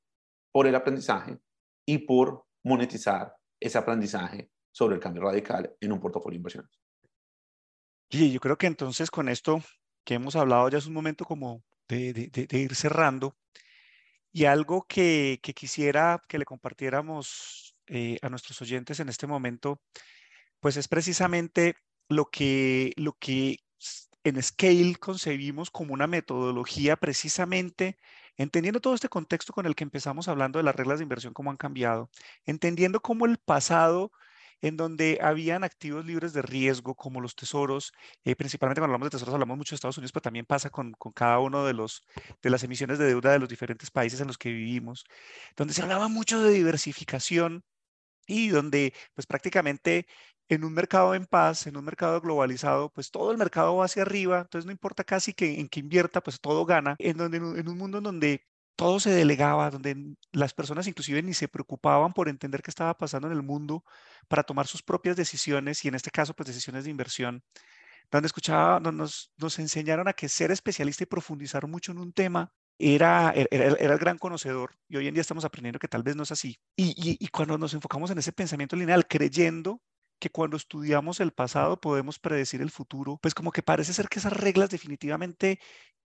por 0.52 0.68
el 0.68 0.76
aprendizaje 0.76 1.40
y 1.88 1.98
por 2.00 2.46
monetizar 2.64 3.36
ese 3.60 3.78
aprendizaje 3.78 4.52
sobre 4.72 4.96
el 4.96 5.02
cambio 5.02 5.24
radical 5.24 5.76
en 5.80 5.92
un 5.92 6.00
portafolio 6.00 6.36
de 6.36 6.38
inversiones. 6.38 6.72
Y 8.10 8.32
yo 8.32 8.40
creo 8.40 8.58
que 8.58 8.68
entonces 8.68 9.12
con 9.12 9.30
esto 9.30 9.62
que 10.04 10.16
hemos 10.16 10.36
hablado 10.36 10.70
ya 10.70 10.80
es 10.80 10.88
un 10.88 10.94
momento 10.94 11.26
como 11.26 11.64
de, 11.88 12.48
ir 12.52 12.76
cerrando 12.76 13.36
y 14.32 14.46
algo 14.46 14.86
que, 14.88 15.40
quisiera 15.56 16.22
que 16.28 16.38
le 16.38 16.46
compartiéramos 16.46 17.76
eh, 17.88 18.18
a 18.22 18.30
nuestros 18.30 18.62
oyentes 18.62 19.00
en 19.00 19.10
este 19.10 19.28
momento, 19.28 19.82
pues 20.60 20.78
es 20.78 20.88
precisamente 20.88 21.76
lo 22.08 22.26
que, 22.26 22.94
lo 22.96 23.14
que 23.14 23.60
en 24.24 24.42
Scale 24.42 24.96
concebimos 25.00 25.72
como 25.72 25.94
una 25.94 26.08
metodología 26.08 26.96
precisamente 26.96 27.98
entendiendo 28.38 28.80
todo 28.80 28.96
este 28.96 29.10
contexto 29.10 29.54
con 29.54 29.66
el 29.66 29.76
que 29.76 29.84
empezamos 29.84 30.28
hablando 30.28 30.60
de 30.60 30.64
las 30.64 30.76
reglas 30.76 31.00
de 31.00 31.04
inversión, 31.04 31.34
cómo 31.34 31.52
han 31.52 31.58
cambiado, 31.58 32.10
entendiendo 32.46 33.02
cómo 33.02 33.26
el 33.26 33.38
pasado 33.38 34.12
en 34.62 34.78
donde 34.78 35.20
habían 35.22 35.64
activos 35.64 36.06
libres 36.06 36.34
de 36.34 36.42
riesgo 36.42 36.96
como 36.96 37.22
los 37.22 37.36
tesoros, 37.36 37.92
eh, 38.24 38.36
principalmente 38.36 38.82
cuando 38.82 38.94
hablamos 38.94 39.08
de 39.08 39.16
tesoros 39.16 39.34
hablamos 39.34 39.58
mucho 39.58 39.74
de 39.74 39.76
Estados 39.76 39.98
Unidos, 39.98 40.12
pero 40.12 40.24
también 40.24 40.46
pasa 40.46 40.70
con, 40.70 40.94
cada 41.14 41.40
uno 41.40 41.66
de, 41.66 41.74
los, 41.74 42.02
de 42.42 42.50
las 42.50 42.64
emisiones 42.64 43.00
de 43.00 43.06
deuda 43.06 43.32
de 43.32 43.40
los 43.40 43.50
diferentes 43.50 43.92
países 43.92 44.20
en 44.22 44.28
los 44.28 44.38
que 44.38 44.52
vivimos, 44.52 45.06
donde 45.56 45.74
se 45.74 45.82
hablaba 45.82 46.08
mucho 46.08 46.42
de 46.42 46.52
diversificación 46.54 47.64
y 48.28 48.50
donde 48.50 48.94
pues 49.14 49.26
prácticamente 49.28 50.06
en 50.50 50.64
un 50.64 50.74
mercado 50.74 51.14
en 51.16 51.26
paz, 51.26 51.68
en 51.68 51.78
un 51.78 51.86
mercado 51.86 52.20
globalizado, 52.22 52.92
pues 52.92 53.12
todo 53.12 53.32
el 53.32 53.38
mercado 53.38 53.78
va 53.78 53.86
hacia 53.86 54.02
arriba, 54.02 54.40
entonces 54.42 54.66
no 54.66 54.72
importa 54.72 55.04
casi 55.04 55.34
que 55.34 55.60
en 55.60 55.70
que 55.70 55.80
invierta, 55.80 56.22
pues 56.22 56.42
todo 56.42 56.66
gana, 56.66 56.96
en, 57.00 57.18
donde, 57.18 57.38
en 57.38 57.70
un 57.70 57.78
mundo 57.78 58.00
en 58.00 58.04
donde 58.04 58.49
todo 58.80 59.02
se 59.02 59.10
delegaba, 59.10 59.70
donde 59.70 60.16
las 60.32 60.54
personas 60.54 60.88
inclusive 60.88 61.22
ni 61.22 61.34
se 61.34 61.50
preocupaban 61.50 62.14
por 62.14 62.30
entender 62.30 62.62
qué 62.62 62.72
estaba 62.72 62.98
pasando 62.98 63.28
en 63.28 63.34
el 63.34 63.44
mundo 63.44 63.84
para 64.30 64.44
tomar 64.44 64.68
sus 64.68 64.82
propias 64.82 65.18
decisiones 65.18 65.84
y 65.84 65.90
en 65.90 65.96
este 65.96 66.12
caso 66.12 66.34
pues 66.34 66.48
decisiones 66.48 66.86
de 66.86 66.90
inversión, 66.90 67.44
donde 68.10 68.28
escuchaba, 68.28 68.80
nos, 68.80 69.34
nos 69.36 69.60
enseñaron 69.60 70.08
a 70.08 70.14
que 70.14 70.30
ser 70.30 70.52
especialista 70.52 71.04
y 71.04 71.08
profundizar 71.08 71.68
mucho 71.68 71.92
en 71.92 71.98
un 71.98 72.14
tema 72.14 72.54
era, 72.78 73.34
era, 73.36 73.48
era, 73.52 73.94
el 73.94 74.00
gran 74.00 74.18
conocedor 74.18 74.78
y 74.88 74.96
hoy 74.96 75.08
en 75.08 75.14
día 75.14 75.22
estamos 75.22 75.44
aprendiendo 75.44 75.78
que 75.78 75.90
tal 75.90 76.04
vez 76.04 76.16
no 76.16 76.24
es 76.24 76.32
así. 76.32 76.58
Y, 76.78 76.96
y, 77.20 77.28
cuando 77.28 77.58
nos 77.58 77.74
enfocamos 77.74 78.12
en 78.12 78.20
ese 78.20 78.32
pensamiento 78.32 78.78
lineal, 78.78 79.06
creyendo 79.08 79.82
que 80.20 80.30
cuando 80.30 80.56
estudiamos 80.56 81.20
el 81.20 81.34
pasado 81.34 81.82
podemos 81.82 82.18
predecir 82.18 82.62
el 82.62 82.72
futuro, 82.72 83.20
pues 83.22 83.34
como 83.34 83.52
que 83.52 83.62
parece 83.62 83.94
ser 83.94 84.08
que 84.08 84.20
esas 84.20 84.32
reglas 84.32 84.70
definitivamente 84.70 85.60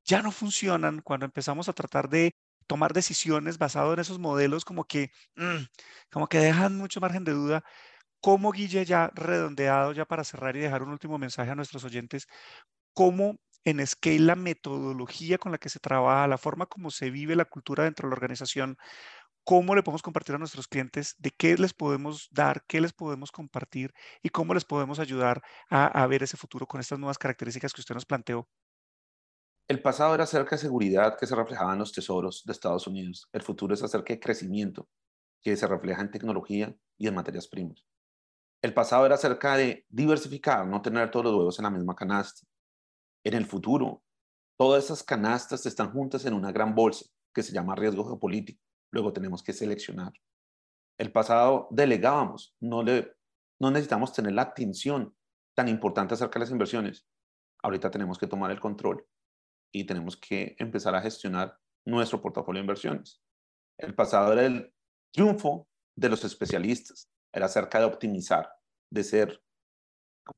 ya 0.04 0.22
no 0.22 0.32
funcionan 0.32 1.02
cuando 1.02 1.24
empezamos 1.26 1.68
a 1.68 1.72
tratar 1.72 2.08
de 2.08 2.34
tomar 2.66 2.92
decisiones 2.92 3.58
basado 3.58 3.92
en 3.94 4.00
esos 4.00 4.18
modelos 4.18 4.64
como 4.64 4.84
que, 4.84 5.10
mm, 5.36 5.64
como 6.10 6.28
que 6.28 6.38
dejan 6.38 6.76
mucho 6.76 7.00
margen 7.00 7.24
de 7.24 7.32
duda. 7.32 7.64
¿Cómo, 8.20 8.52
Guille, 8.52 8.84
ya 8.86 9.10
redondeado, 9.14 9.92
ya 9.92 10.06
para 10.06 10.24
cerrar 10.24 10.56
y 10.56 10.60
dejar 10.60 10.82
un 10.82 10.90
último 10.90 11.18
mensaje 11.18 11.50
a 11.50 11.54
nuestros 11.56 11.84
oyentes, 11.84 12.26
cómo 12.94 13.36
en 13.64 13.86
Scale 13.86 14.20
la 14.20 14.36
metodología 14.36 15.38
con 15.38 15.52
la 15.52 15.58
que 15.58 15.68
se 15.70 15.80
trabaja, 15.80 16.28
la 16.28 16.38
forma 16.38 16.66
como 16.66 16.90
se 16.90 17.10
vive 17.10 17.36
la 17.36 17.46
cultura 17.46 17.84
dentro 17.84 18.08
de 18.08 18.10
la 18.10 18.16
organización, 18.16 18.76
cómo 19.44 19.74
le 19.74 19.82
podemos 19.82 20.02
compartir 20.02 20.34
a 20.34 20.38
nuestros 20.38 20.68
clientes, 20.68 21.14
de 21.18 21.30
qué 21.30 21.56
les 21.56 21.74
podemos 21.74 22.28
dar, 22.32 22.64
qué 22.66 22.80
les 22.80 22.92
podemos 22.92 23.32
compartir 23.32 23.94
y 24.22 24.30
cómo 24.30 24.54
les 24.54 24.64
podemos 24.64 24.98
ayudar 24.98 25.42
a, 25.70 25.86
a 25.86 26.06
ver 26.06 26.22
ese 26.22 26.36
futuro 26.36 26.66
con 26.66 26.80
estas 26.80 26.98
nuevas 26.98 27.18
características 27.18 27.72
que 27.72 27.80
usted 27.82 27.94
nos 27.94 28.06
planteó. 28.06 28.48
El 29.66 29.80
pasado 29.80 30.14
era 30.14 30.24
acerca 30.24 30.56
de 30.56 30.60
seguridad 30.60 31.16
que 31.18 31.26
se 31.26 31.34
reflejaba 31.34 31.72
en 31.72 31.78
los 31.78 31.92
tesoros 31.92 32.42
de 32.44 32.52
Estados 32.52 32.86
Unidos. 32.86 33.26
El 33.32 33.40
futuro 33.40 33.72
es 33.72 33.82
acerca 33.82 34.12
de 34.12 34.20
crecimiento 34.20 34.90
que 35.40 35.56
se 35.56 35.66
refleja 35.66 36.02
en 36.02 36.10
tecnología 36.10 36.76
y 36.98 37.08
en 37.08 37.14
materias 37.14 37.48
primas. 37.48 37.86
El 38.60 38.74
pasado 38.74 39.06
era 39.06 39.14
acerca 39.14 39.56
de 39.56 39.86
diversificar, 39.88 40.66
no 40.66 40.82
tener 40.82 41.10
todos 41.10 41.24
los 41.24 41.34
huevos 41.34 41.58
en 41.58 41.62
la 41.62 41.70
misma 41.70 41.94
canasta. 41.94 42.46
En 43.24 43.32
el 43.32 43.46
futuro, 43.46 44.02
todas 44.58 44.84
esas 44.84 45.02
canastas 45.02 45.64
están 45.64 45.92
juntas 45.92 46.26
en 46.26 46.34
una 46.34 46.52
gran 46.52 46.74
bolsa 46.74 47.06
que 47.32 47.42
se 47.42 47.52
llama 47.52 47.74
riesgo 47.74 48.04
geopolítico. 48.04 48.62
Luego 48.90 49.14
tenemos 49.14 49.42
que 49.42 49.54
seleccionar. 49.54 50.12
El 50.98 51.10
pasado 51.10 51.68
delegábamos, 51.70 52.54
no, 52.60 52.82
le, 52.82 53.16
necesitamos 53.58 54.12
tener 54.12 54.32
la 54.32 54.42
atención 54.42 55.16
tan 55.54 55.68
importante 55.68 56.14
acerca 56.14 56.38
de 56.38 56.44
las 56.44 56.50
inversiones. 56.50 57.06
Ahorita 57.62 57.90
tenemos 57.90 58.18
que 58.18 58.26
tomar 58.26 58.50
el 58.50 58.60
control 58.60 59.06
y 59.74 59.84
tenemos 59.84 60.16
que 60.16 60.54
empezar 60.58 60.94
a 60.94 61.02
gestionar 61.02 61.58
nuestro 61.84 62.22
portafolio 62.22 62.60
de 62.60 62.64
inversiones. 62.64 63.20
El 63.76 63.94
pasado 63.94 64.32
era 64.32 64.46
el 64.46 64.72
triunfo 65.12 65.68
de 65.96 66.08
los 66.08 66.24
especialistas, 66.24 67.10
era 67.32 67.46
acerca 67.46 67.80
de 67.80 67.84
optimizar, 67.84 68.48
de 68.90 69.02
ser, 69.02 69.42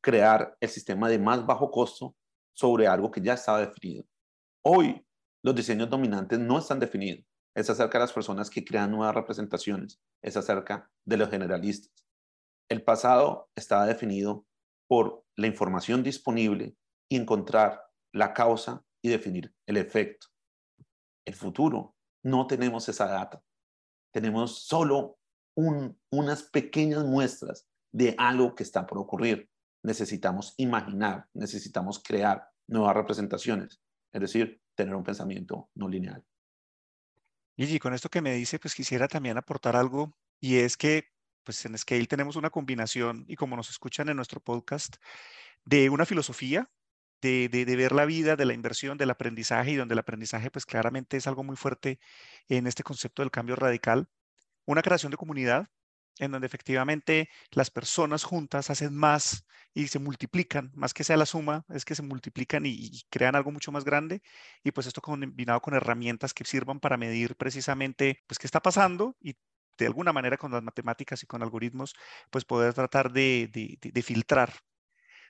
crear 0.00 0.56
el 0.58 0.68
sistema 0.70 1.08
de 1.10 1.18
más 1.18 1.44
bajo 1.44 1.70
costo 1.70 2.16
sobre 2.56 2.86
algo 2.86 3.10
que 3.10 3.20
ya 3.20 3.34
estaba 3.34 3.60
definido. 3.60 4.04
Hoy, 4.64 5.06
los 5.44 5.54
diseños 5.54 5.90
dominantes 5.90 6.38
no 6.38 6.58
están 6.58 6.80
definidos. 6.80 7.24
Es 7.54 7.68
acerca 7.68 7.98
de 7.98 8.04
las 8.04 8.12
personas 8.12 8.48
que 8.48 8.64
crean 8.64 8.90
nuevas 8.90 9.14
representaciones. 9.14 10.00
Es 10.22 10.36
acerca 10.36 10.90
de 11.04 11.18
los 11.18 11.28
generalistas. 11.28 11.92
El 12.70 12.82
pasado 12.82 13.50
estaba 13.54 13.86
definido 13.86 14.46
por 14.88 15.24
la 15.36 15.46
información 15.46 16.02
disponible 16.02 16.74
y 17.08 17.16
encontrar 17.16 17.82
la 18.12 18.32
causa 18.32 18.85
y 19.06 19.08
definir 19.08 19.54
el 19.66 19.76
efecto. 19.76 20.26
El 21.24 21.34
futuro, 21.34 21.94
no 22.24 22.48
tenemos 22.48 22.88
esa 22.88 23.06
data. 23.06 23.40
Tenemos 24.12 24.66
solo 24.66 25.18
unas 25.54 26.42
pequeñas 26.42 27.04
muestras 27.04 27.68
de 27.92 28.16
algo 28.18 28.54
que 28.54 28.64
está 28.64 28.84
por 28.84 28.98
ocurrir. 28.98 29.48
Necesitamos 29.84 30.54
imaginar, 30.56 31.28
necesitamos 31.34 32.02
crear 32.02 32.48
nuevas 32.66 32.96
representaciones, 32.96 33.80
es 34.12 34.20
decir, 34.20 34.60
tener 34.74 34.94
un 34.96 35.04
pensamiento 35.04 35.70
no 35.76 35.88
lineal. 35.88 36.24
Y 37.56 37.78
con 37.78 37.94
esto 37.94 38.10
que 38.10 38.20
me 38.20 38.34
dice, 38.34 38.58
pues 38.58 38.74
quisiera 38.74 39.06
también 39.06 39.38
aportar 39.38 39.76
algo 39.76 40.18
y 40.40 40.56
es 40.56 40.76
que 40.76 41.12
pues 41.44 41.64
en 41.64 41.78
Scale 41.78 42.06
tenemos 42.06 42.34
una 42.34 42.50
combinación 42.50 43.24
y 43.28 43.36
como 43.36 43.54
nos 43.54 43.70
escuchan 43.70 44.08
en 44.08 44.16
nuestro 44.16 44.40
podcast 44.40 44.96
de 45.64 45.90
una 45.90 46.04
filosofía 46.04 46.68
de, 47.20 47.76
ver 47.76 47.92
la 47.92 48.04
vida, 48.04 48.36
de 48.36 48.46
la 48.46 48.54
inversión, 48.54 48.98
del 48.98 49.10
aprendizaje 49.10 49.72
y 49.72 49.76
donde 49.76 49.94
el 49.94 49.98
aprendizaje 49.98 50.50
pues 50.50 50.66
claramente 50.66 51.16
es 51.16 51.26
algo 51.26 51.44
muy 51.44 51.56
fuerte 51.56 51.98
en 52.48 52.66
este 52.66 52.82
concepto 52.82 53.22
del 53.22 53.30
cambio 53.30 53.56
radical. 53.56 54.08
Una 54.66 54.82
creación 54.82 55.10
de 55.10 55.16
comunidad 55.18 55.68
en 56.18 56.32
donde 56.32 56.46
efectivamente 56.46 57.28
las 57.50 57.70
personas 57.70 58.24
juntas 58.24 58.70
hacen 58.70 58.94
más 58.94 59.46
y 59.74 59.88
se 59.88 59.98
multiplican, 59.98 60.72
más 60.74 60.94
que 60.94 61.04
sea 61.04 61.16
la 61.16 61.26
suma, 61.26 61.66
es 61.68 61.84
que 61.84 61.94
se 61.94 62.02
multiplican 62.02 62.64
y, 62.66 63.02
crean 63.10 63.36
algo 63.36 63.52
mucho 63.52 63.72
más 63.72 63.84
grande. 63.84 64.22
Y 64.64 64.72
pues 64.72 64.86
esto 64.86 65.02
combinado 65.02 65.60
con 65.60 65.74
herramientas 65.74 66.32
que 66.34 66.44
sirvan 66.44 66.80
para 66.80 66.96
medir 66.96 67.36
precisamente 67.36 68.22
pues 68.26 68.38
qué 68.38 68.46
está 68.46 68.60
pasando 68.60 69.16
y 69.20 69.36
de 69.78 69.86
alguna 69.86 70.12
manera 70.12 70.38
con 70.38 70.52
las 70.52 70.62
matemáticas 70.62 71.22
y 71.22 71.26
con 71.26 71.42
algoritmos, 71.42 71.94
pues 72.30 72.44
poder 72.46 72.72
tratar 72.74 73.12
de, 73.12 73.50
de 73.52 74.02
filtrar 74.02 74.52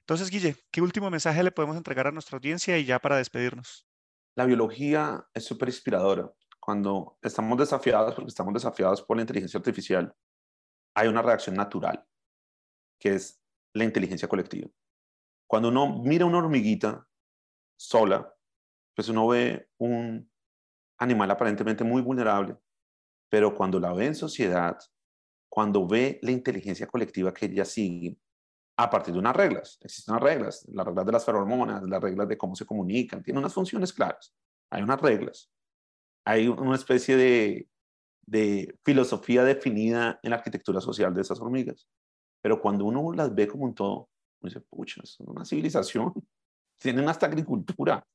entonces, 0.06 0.30
Guille, 0.30 0.54
¿qué 0.70 0.80
último 0.80 1.10
mensaje 1.10 1.42
le 1.42 1.50
podemos 1.50 1.76
entregar 1.76 2.06
a 2.06 2.12
nuestra 2.12 2.36
audiencia 2.36 2.78
y 2.78 2.84
ya 2.84 3.00
para 3.00 3.16
despedirnos? 3.16 3.88
La 4.36 4.46
biología 4.46 5.26
es 5.34 5.44
súper 5.44 5.68
inspiradora. 5.68 6.32
Cuando 6.60 7.18
estamos 7.22 7.58
desafiados, 7.58 8.14
porque 8.14 8.28
estamos 8.28 8.54
desafiados 8.54 9.02
por 9.02 9.16
la 9.16 9.24
inteligencia 9.24 9.58
artificial, 9.58 10.14
hay 10.94 11.08
una 11.08 11.22
reacción 11.22 11.56
natural, 11.56 12.06
que 13.00 13.16
es 13.16 13.42
la 13.74 13.82
inteligencia 13.82 14.28
colectiva. 14.28 14.70
Cuando 15.44 15.70
uno 15.70 16.00
mira 16.04 16.24
una 16.24 16.38
hormiguita 16.38 17.04
sola, 17.76 18.32
pues 18.94 19.08
uno 19.08 19.26
ve 19.26 19.70
un 19.78 20.30
animal 20.98 21.32
aparentemente 21.32 21.82
muy 21.82 22.00
vulnerable, 22.00 22.56
pero 23.28 23.52
cuando 23.56 23.80
la 23.80 23.92
ve 23.92 24.06
en 24.06 24.14
sociedad, 24.14 24.78
cuando 25.48 25.84
ve 25.84 26.20
la 26.22 26.30
inteligencia 26.30 26.86
colectiva 26.86 27.34
que 27.34 27.46
ella 27.46 27.64
sigue, 27.64 28.20
a 28.76 28.90
partir 28.90 29.14
de 29.14 29.20
unas 29.20 29.34
reglas. 29.34 29.78
Existen 29.80 30.14
unas 30.14 30.24
reglas, 30.24 30.66
las 30.68 30.86
reglas 30.86 31.06
de 31.06 31.12
las 31.12 31.24
feromonas, 31.24 31.82
las 31.82 32.02
reglas 32.02 32.28
de 32.28 32.36
cómo 32.36 32.54
se 32.54 32.66
comunican, 32.66 33.22
tiene 33.22 33.38
unas 33.38 33.54
funciones 33.54 33.92
claras. 33.92 34.34
Hay 34.70 34.82
unas 34.82 35.00
reglas. 35.00 35.50
Hay 36.24 36.48
una 36.48 36.74
especie 36.74 37.16
de, 37.16 37.68
de 38.26 38.78
filosofía 38.84 39.44
definida 39.44 40.18
en 40.22 40.30
la 40.30 40.36
arquitectura 40.36 40.80
social 40.80 41.14
de 41.14 41.22
esas 41.22 41.40
hormigas. 41.40 41.88
Pero 42.42 42.60
cuando 42.60 42.84
uno 42.84 43.12
las 43.12 43.34
ve 43.34 43.48
como 43.48 43.64
un 43.64 43.74
todo, 43.74 44.10
uno 44.40 44.50
dice, 44.50 44.60
pucha, 44.60 45.00
es 45.02 45.18
una 45.20 45.44
civilización. 45.44 46.12
Tienen 46.78 47.08
hasta 47.08 47.26
agricultura. 47.26 48.06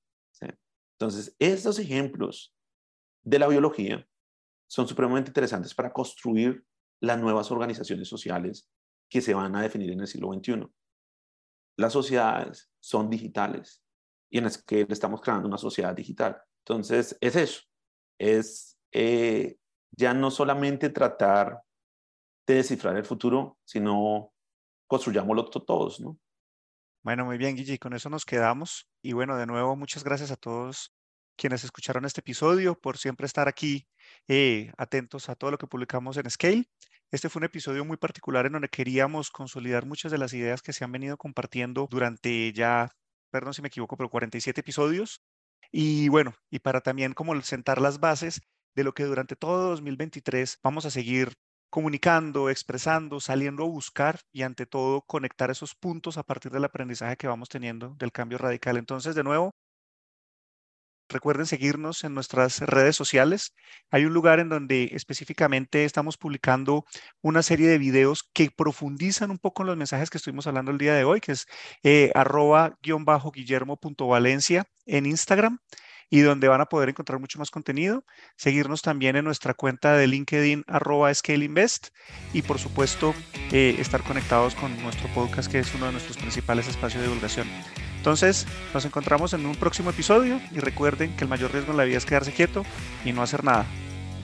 Entonces, 0.99 1.35
estos 1.39 1.79
ejemplos 1.79 2.53
de 3.23 3.39
la 3.39 3.47
biología 3.47 4.07
son 4.67 4.87
supremamente 4.87 5.31
interesantes 5.31 5.73
para 5.73 5.91
construir 5.91 6.63
las 6.99 7.19
nuevas 7.19 7.49
organizaciones 7.49 8.07
sociales 8.07 8.69
que 9.11 9.21
se 9.21 9.33
van 9.33 9.55
a 9.55 9.61
definir 9.61 9.91
en 9.91 9.99
el 9.99 10.07
siglo 10.07 10.33
XXI. 10.33 10.65
Las 11.77 11.91
sociedades 11.91 12.71
son 12.79 13.09
digitales 13.09 13.83
y 14.31 14.37
en 14.37 14.45
las 14.45 14.63
que 14.63 14.87
estamos 14.89 15.21
creando 15.21 15.47
una 15.49 15.57
sociedad 15.57 15.93
digital. 15.93 16.41
Entonces, 16.65 17.17
es 17.19 17.35
eso, 17.35 17.61
es 18.17 18.79
eh, 18.93 19.57
ya 19.91 20.13
no 20.13 20.31
solamente 20.31 20.89
tratar 20.89 21.61
de 22.47 22.55
descifrar 22.55 22.95
el 22.95 23.03
futuro, 23.03 23.57
sino 23.65 24.33
construyámoslo 24.87 25.45
todos, 25.45 25.99
¿no? 25.99 26.17
Bueno, 27.03 27.25
muy 27.25 27.37
bien, 27.37 27.55
Guille, 27.55 27.79
con 27.79 27.93
eso 27.93 28.09
nos 28.09 28.25
quedamos. 28.25 28.87
Y 29.01 29.13
bueno, 29.13 29.35
de 29.35 29.47
nuevo, 29.47 29.75
muchas 29.75 30.03
gracias 30.03 30.31
a 30.31 30.37
todos 30.37 30.93
quienes 31.35 31.63
escucharon 31.63 32.05
este 32.05 32.21
episodio 32.21 32.79
por 32.79 32.97
siempre 32.97 33.25
estar 33.25 33.47
aquí 33.47 33.87
eh, 34.27 34.71
atentos 34.77 35.27
a 35.27 35.35
todo 35.35 35.51
lo 35.51 35.57
que 35.57 35.67
publicamos 35.67 36.15
en 36.17 36.29
Scale. 36.29 36.69
Este 37.11 37.27
fue 37.27 37.41
un 37.41 37.43
episodio 37.43 37.83
muy 37.83 37.97
particular 37.97 38.45
en 38.45 38.53
donde 38.53 38.69
queríamos 38.69 39.31
consolidar 39.31 39.85
muchas 39.85 40.13
de 40.13 40.17
las 40.17 40.31
ideas 40.33 40.61
que 40.61 40.71
se 40.71 40.85
han 40.85 40.93
venido 40.93 41.17
compartiendo 41.17 41.87
durante 41.91 42.53
ya, 42.53 42.89
perdón 43.31 43.53
si 43.53 43.61
me 43.61 43.67
equivoco, 43.67 43.97
pero 43.97 44.09
47 44.09 44.61
episodios. 44.61 45.21
Y 45.73 46.07
bueno, 46.07 46.35
y 46.49 46.59
para 46.59 46.79
también 46.79 47.13
como 47.13 47.39
sentar 47.41 47.81
las 47.81 47.99
bases 47.99 48.39
de 48.75 48.85
lo 48.85 48.93
que 48.93 49.03
durante 49.03 49.35
todo 49.35 49.71
2023 49.71 50.59
vamos 50.63 50.85
a 50.85 50.89
seguir 50.91 51.33
comunicando, 51.69 52.49
expresando, 52.49 53.19
saliendo 53.19 53.63
a 53.63 53.67
buscar 53.67 54.21
y 54.31 54.43
ante 54.43 54.65
todo 54.65 55.01
conectar 55.01 55.51
esos 55.51 55.75
puntos 55.75 56.17
a 56.17 56.23
partir 56.23 56.51
del 56.53 56.63
aprendizaje 56.63 57.17
que 57.17 57.27
vamos 57.27 57.49
teniendo 57.49 57.93
del 57.99 58.13
cambio 58.13 58.37
radical. 58.37 58.77
Entonces, 58.77 59.15
de 59.15 59.23
nuevo, 59.23 59.51
Recuerden 61.11 61.45
seguirnos 61.45 62.05
en 62.05 62.13
nuestras 62.13 62.59
redes 62.59 62.95
sociales. 62.95 63.53
Hay 63.89 64.05
un 64.05 64.13
lugar 64.13 64.39
en 64.39 64.47
donde 64.47 64.91
específicamente 64.93 65.83
estamos 65.83 66.17
publicando 66.17 66.85
una 67.21 67.43
serie 67.43 67.67
de 67.67 67.77
videos 67.77 68.29
que 68.33 68.49
profundizan 68.49 69.29
un 69.29 69.37
poco 69.37 69.63
en 69.63 69.67
los 69.67 69.77
mensajes 69.77 70.09
que 70.09 70.17
estuvimos 70.17 70.47
hablando 70.47 70.71
el 70.71 70.77
día 70.77 70.93
de 70.93 71.03
hoy, 71.03 71.19
que 71.19 71.33
es 71.33 71.47
eh, 71.83 72.13
guillermo.valencia 73.33 74.65
en 74.85 75.05
Instagram 75.05 75.59
y 76.09 76.21
donde 76.21 76.47
van 76.47 76.61
a 76.61 76.65
poder 76.67 76.89
encontrar 76.89 77.19
mucho 77.19 77.39
más 77.39 77.51
contenido. 77.51 78.05
Seguirnos 78.37 78.81
también 78.81 79.17
en 79.17 79.25
nuestra 79.25 79.53
cuenta 79.53 79.97
de 79.97 80.07
LinkedIn 80.07 80.63
arroba 80.67 81.13
ScaleInvest 81.13 81.87
y 82.33 82.41
por 82.41 82.57
supuesto 82.57 83.13
eh, 83.51 83.75
estar 83.79 84.01
conectados 84.03 84.55
con 84.55 84.81
nuestro 84.81 85.09
podcast 85.13 85.51
que 85.51 85.59
es 85.59 85.75
uno 85.75 85.87
de 85.87 85.91
nuestros 85.93 86.17
principales 86.17 86.69
espacios 86.69 87.01
de 87.01 87.07
divulgación. 87.07 87.47
Entonces, 88.01 88.47
nos 88.73 88.83
encontramos 88.83 89.31
en 89.33 89.45
un 89.45 89.55
próximo 89.55 89.91
episodio 89.91 90.41
y 90.51 90.57
recuerden 90.57 91.15
que 91.15 91.23
el 91.23 91.29
mayor 91.29 91.51
riesgo 91.51 91.69
en 91.69 91.77
la 91.77 91.83
vida 91.83 91.99
es 91.99 92.05
quedarse 92.07 92.33
quieto 92.33 92.65
y 93.05 93.13
no 93.13 93.21
hacer 93.21 93.43
nada. 93.43 93.63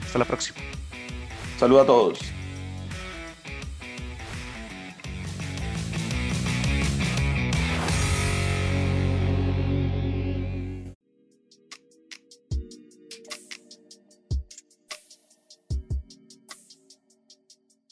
Hasta 0.04 0.18
la 0.18 0.24
próxima. 0.24 0.58
Saludos 1.60 1.84
a 1.84 1.86
todos. 1.86 2.37